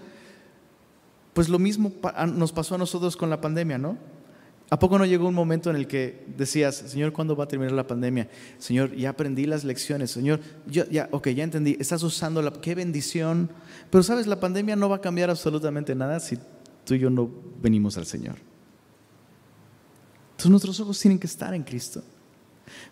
[1.32, 1.92] pues lo mismo
[2.34, 3.98] nos pasó a nosotros con la pandemia, ¿no?
[4.70, 7.74] ¿A poco no llegó un momento en el que decías, Señor, ¿cuándo va a terminar
[7.74, 8.28] la pandemia?
[8.58, 10.10] Señor, ya aprendí las lecciones.
[10.10, 11.76] Señor, ya, ok, ya entendí.
[11.78, 13.50] Estás usando la, qué bendición.
[13.90, 16.38] Pero sabes, la pandemia no va a cambiar absolutamente nada si
[16.84, 17.30] tú y yo no
[17.60, 18.36] venimos al Señor.
[20.30, 22.02] Entonces nuestros ojos tienen que estar en Cristo.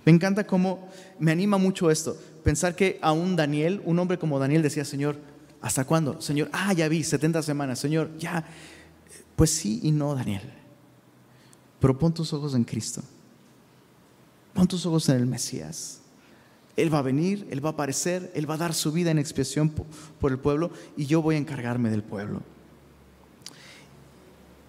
[0.04, 2.16] Me encanta cómo me anima mucho esto.
[2.44, 5.18] Pensar que aún Daniel, un hombre como Daniel decía, Señor,
[5.60, 6.20] ¿hasta cuándo?
[6.20, 7.78] Señor, ah, ya vi, 70 semanas.
[7.78, 8.44] Señor, ya.
[9.36, 10.42] Pues sí y no, Daniel.
[11.80, 13.02] Pero pon tus ojos en Cristo.
[14.54, 16.00] Pon tus ojos en el Mesías.
[16.76, 19.18] Él va a venir, Él va a aparecer, Él va a dar su vida en
[19.18, 19.70] expiación
[20.20, 22.42] por el pueblo y yo voy a encargarme del pueblo.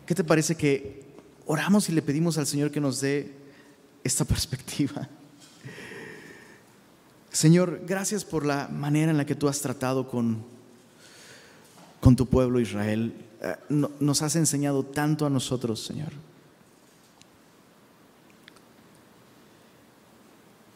[0.06, 1.06] ¿Qué te parece que
[1.46, 3.43] oramos y le pedimos al Señor que nos dé
[4.04, 5.08] esta perspectiva?
[7.32, 10.44] Señor, gracias por la manera en la que tú has tratado con,
[12.00, 13.14] con tu pueblo Israel.
[13.42, 13.56] Eh,
[14.00, 16.12] nos has enseñado tanto a nosotros, Señor.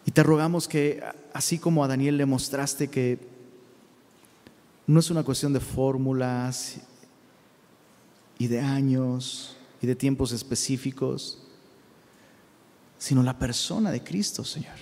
[0.05, 1.03] Y te rogamos que,
[1.33, 3.19] así como a Daniel le mostraste que
[4.87, 6.77] no es una cuestión de fórmulas
[8.39, 11.46] y de años y de tiempos específicos,
[12.97, 14.75] sino la persona de Cristo, Señor.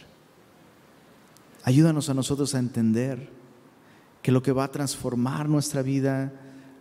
[1.64, 3.30] Ayúdanos a nosotros a entender
[4.22, 6.34] que lo que va a transformar nuestra vida,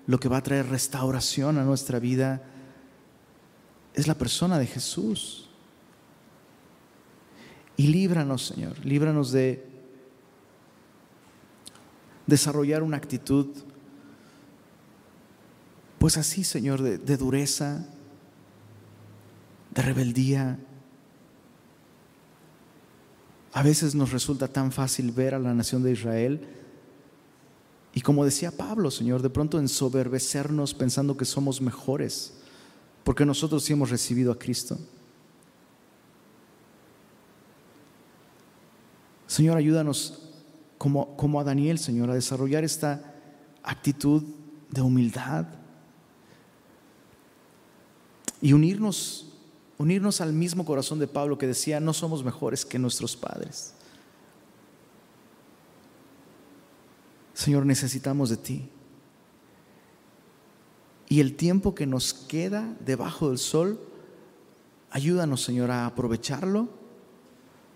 [0.07, 2.43] lo que va a traer restauración a nuestra vida,
[3.95, 5.49] es la persona de Jesús.
[7.76, 9.66] Y líbranos, Señor, líbranos de
[12.26, 13.49] desarrollar una actitud,
[15.99, 17.87] pues así, Señor, de, dureza,
[19.70, 20.59] de rebeldía.
[23.55, 26.44] A veces nos resulta tan fácil ver a la nación de Israel
[27.94, 32.34] y como decía Pablo, Señor, de pronto ensoberbecernos pensando que somos mejores,
[33.05, 34.76] porque nosotros sí hemos recibido a Cristo.
[39.28, 40.32] Señor, ayúdanos
[40.76, 43.14] como, como a Daniel, Señor, a desarrollar esta
[43.62, 44.24] actitud
[44.68, 45.46] de humildad
[48.42, 49.34] y unirnos,
[49.78, 53.74] unirnos al mismo corazón de Pablo que decía, no somos mejores que nuestros padres.
[57.32, 58.68] Señor, necesitamos de ti.
[61.08, 63.80] Y el tiempo que nos queda debajo del sol,
[64.90, 66.68] ayúdanos, Señor, a aprovecharlo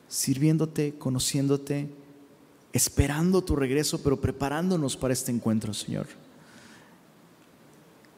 [0.08, 1.92] sirviéndote, conociéndote,
[2.72, 6.06] esperando tu regreso, pero preparándonos para este encuentro, Señor.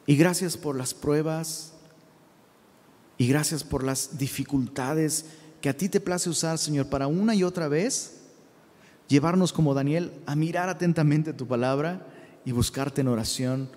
[0.07, 1.73] Y gracias por las pruebas
[3.21, 5.25] y gracias por las dificultades
[5.61, 8.21] que a ti te place usar, Señor, para una y otra vez
[9.07, 12.07] llevarnos como Daniel a mirar atentamente tu palabra
[12.45, 13.69] y buscarte en oración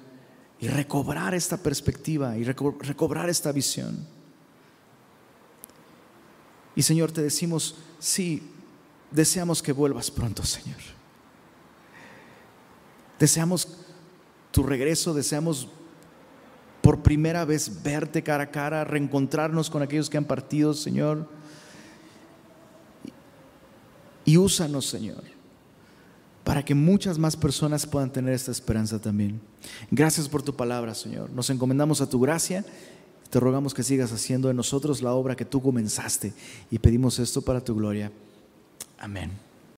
[0.59, 4.09] y recobrar esta perspectiva y recobrar esta visión.
[6.74, 8.51] Y Señor, te decimos, sí,
[9.11, 10.80] deseamos que vuelvas pronto, Señor.
[13.18, 13.76] Deseamos
[14.53, 15.68] tu regreso, deseamos
[16.85, 21.26] por primera vez verte cara a cara, reencontrarnos con aquellos que han partido, Señor.
[24.26, 25.24] Y úsanos, Señor,
[26.45, 29.41] para que muchas más personas puedan tener esta esperanza también.
[29.91, 31.30] Gracias por tu palabra, Señor.
[31.30, 32.64] Nos encomendamos a tu gracia
[33.35, 36.32] te rogamos que sigas haciendo en nosotros la obra que tú comenzaste
[36.70, 38.12] y pedimos esto para tu gloria.
[38.97, 39.32] Amén.